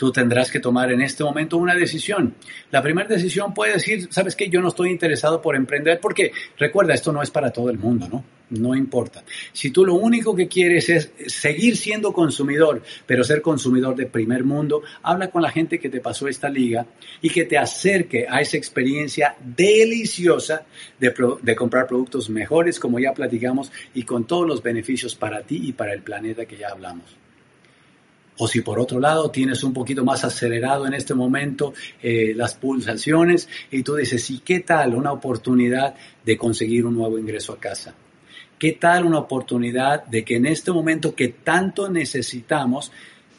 tú 0.03 0.11
tendrás 0.11 0.51
que 0.51 0.59
tomar 0.59 0.91
en 0.91 1.01
este 1.01 1.23
momento 1.23 1.57
una 1.57 1.77
decisión. 1.77 2.35
La 2.73 2.83
primera 2.83 3.09
decisión 3.09 3.55
puede 3.55 3.75
decir, 3.75 4.09
¿sabes 4.11 4.35
qué? 4.35 4.49
Yo 4.49 4.61
no 4.61 4.67
estoy 4.67 4.91
interesado 4.91 5.41
por 5.41 5.55
emprender 5.55 6.01
porque, 6.01 6.33
recuerda, 6.59 6.93
esto 6.93 7.13
no 7.13 7.23
es 7.23 7.31
para 7.31 7.53
todo 7.53 7.71
el 7.71 7.79
mundo, 7.79 8.09
¿no? 8.11 8.25
No 8.51 8.75
importa. 8.75 9.23
Si 9.53 9.71
tú 9.71 9.85
lo 9.85 9.95
único 9.95 10.35
que 10.35 10.49
quieres 10.49 10.89
es 10.89 11.13
seguir 11.29 11.77
siendo 11.77 12.13
consumidor, 12.13 12.83
pero 13.07 13.23
ser 13.23 13.43
consumidor 13.43 13.95
de 13.95 14.07
primer 14.07 14.43
mundo, 14.43 14.83
habla 15.05 15.31
con 15.31 15.41
la 15.41 15.53
gente 15.53 15.79
que 15.79 15.89
te 15.89 16.01
pasó 16.01 16.27
esta 16.27 16.49
liga 16.49 16.85
y 17.21 17.31
que 17.31 17.45
te 17.45 17.57
acerque 17.57 18.27
a 18.29 18.41
esa 18.41 18.57
experiencia 18.57 19.37
deliciosa 19.39 20.67
de, 20.99 21.15
de 21.43 21.55
comprar 21.55 21.87
productos 21.87 22.29
mejores, 22.29 22.81
como 22.81 22.99
ya 22.99 23.15
platicamos, 23.15 23.71
y 23.95 24.03
con 24.03 24.27
todos 24.27 24.49
los 24.49 24.65
beneficios 24.65 25.15
para 25.15 25.43
ti 25.43 25.61
y 25.63 25.73
para 25.73 25.93
el 25.93 26.03
planeta 26.03 26.45
que 26.45 26.57
ya 26.57 26.71
hablamos. 26.71 27.22
O 28.39 28.49
si 28.49 28.63
por 28.63 28.81
otro 28.81 28.99
lado 28.99 29.31
tienes 29.31 29.63
un 29.63 29.73
poquito 29.73 30.05
más 30.05 30.25
acelerado 30.25 30.87
en 30.87 30.95
este 30.95 31.15
momento 31.15 31.75
eh, 32.03 32.33
las 32.35 32.55
pulsaciones 32.55 33.49
y 33.71 33.83
tú 33.83 33.97
dices, 33.97 34.31
¿y 34.31 34.39
qué 34.39 34.61
tal 34.61 34.95
una 34.95 35.13
oportunidad 35.13 35.95
de 36.25 36.37
conseguir 36.37 36.87
un 36.87 36.97
nuevo 36.97 37.19
ingreso 37.19 37.53
a 37.53 37.61
casa? 37.61 37.95
¿Qué 38.59 38.73
tal 38.73 39.05
una 39.05 39.19
oportunidad 39.19 40.05
de 40.07 40.25
que 40.25 40.37
en 40.37 40.47
este 40.47 40.71
momento 40.71 41.15
que 41.15 41.29
tanto 41.29 41.89
necesitamos 41.89 42.93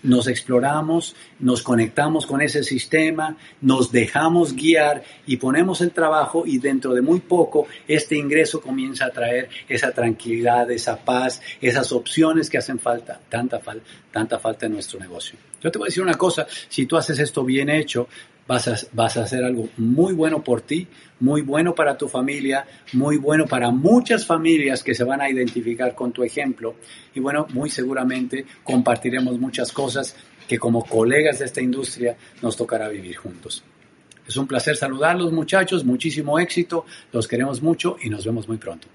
nos 0.04 0.28
exploramos, 0.28 1.16
nos 1.40 1.64
conectamos 1.64 2.26
con 2.26 2.42
ese 2.42 2.64
sistema, 2.64 3.38
nos 3.62 3.92
dejamos 3.92 4.54
guiar 4.54 5.04
y 5.26 5.38
ponemos 5.38 5.82
el 5.82 5.92
trabajo 5.92 6.44
y 6.46 6.60
dentro 6.60 6.94
de 6.94 7.02
muy 7.02 7.20
poco 7.20 7.68
este 7.88 8.18
ingreso 8.18 8.62
comienza 8.62 9.06
a 9.06 9.12
traer 9.12 9.50
esa 9.68 9.92
tranquilidad, 9.92 10.70
esa 10.72 10.98
paz, 10.98 11.42
esas 11.62 11.92
opciones 11.92 12.50
que 12.50 12.58
hacen 12.58 12.80
falta, 12.80 13.20
tanta, 13.30 13.60
falta, 13.60 13.86
tanta 14.12 14.40
falta 14.40 14.66
en 14.66 14.74
nuestro 14.74 15.00
negocio. 15.00 15.38
Yo 15.62 15.72
te 15.72 15.80
voy 15.80 15.88
a 15.88 15.90
decir 15.90 16.04
una 16.04 16.16
cosa, 16.16 16.46
si 16.68 16.86
tú 16.86 16.98
haces 16.98 17.20
esto 17.20 17.46
bien 17.46 17.70
hecho, 17.70 18.08
vas 18.48 18.68
a, 18.68 18.76
vas 18.92 19.18
a 19.18 19.24
hacer 19.24 19.44
algo 19.44 19.70
muy 19.78 20.14
bueno 20.14 20.44
por 20.44 20.62
ti, 20.62 20.88
muy 21.20 21.42
bueno 21.42 21.74
para 21.74 21.98
tu 21.98 22.08
familia, 22.08 22.66
muy 22.94 23.18
bueno 23.18 23.46
para 23.46 23.72
muchas 23.72 24.26
familias 24.26 24.84
que 24.84 24.94
se 24.94 25.04
van 25.04 25.22
a 25.22 25.30
identificar 25.30 25.96
con 25.96 26.12
tu 26.12 26.24
ejemplo 26.24 26.76
y 27.14 27.20
bueno, 27.20 27.48
muy 27.54 27.70
seguramente 27.70 28.46
compartiremos 28.64 29.40
muchas 29.40 29.72
cosas 29.72 30.16
que 30.48 30.60
como 30.60 30.84
colegas 30.84 31.40
de 31.40 31.46
esta 31.46 31.62
industria 31.62 32.18
nos 32.42 32.58
tocará 32.58 32.90
vivir 32.90 33.16
juntos. 33.16 33.64
Es 34.28 34.38
un 34.38 34.48
placer 34.48 34.76
saludarlos 34.78 35.32
muchachos, 35.32 35.84
muchísimo 35.84 36.40
éxito, 36.40 36.86
los 37.12 37.28
queremos 37.28 37.62
mucho 37.62 37.98
y 38.02 38.10
nos 38.10 38.26
vemos 38.26 38.48
muy 38.48 38.58
pronto. 38.58 38.88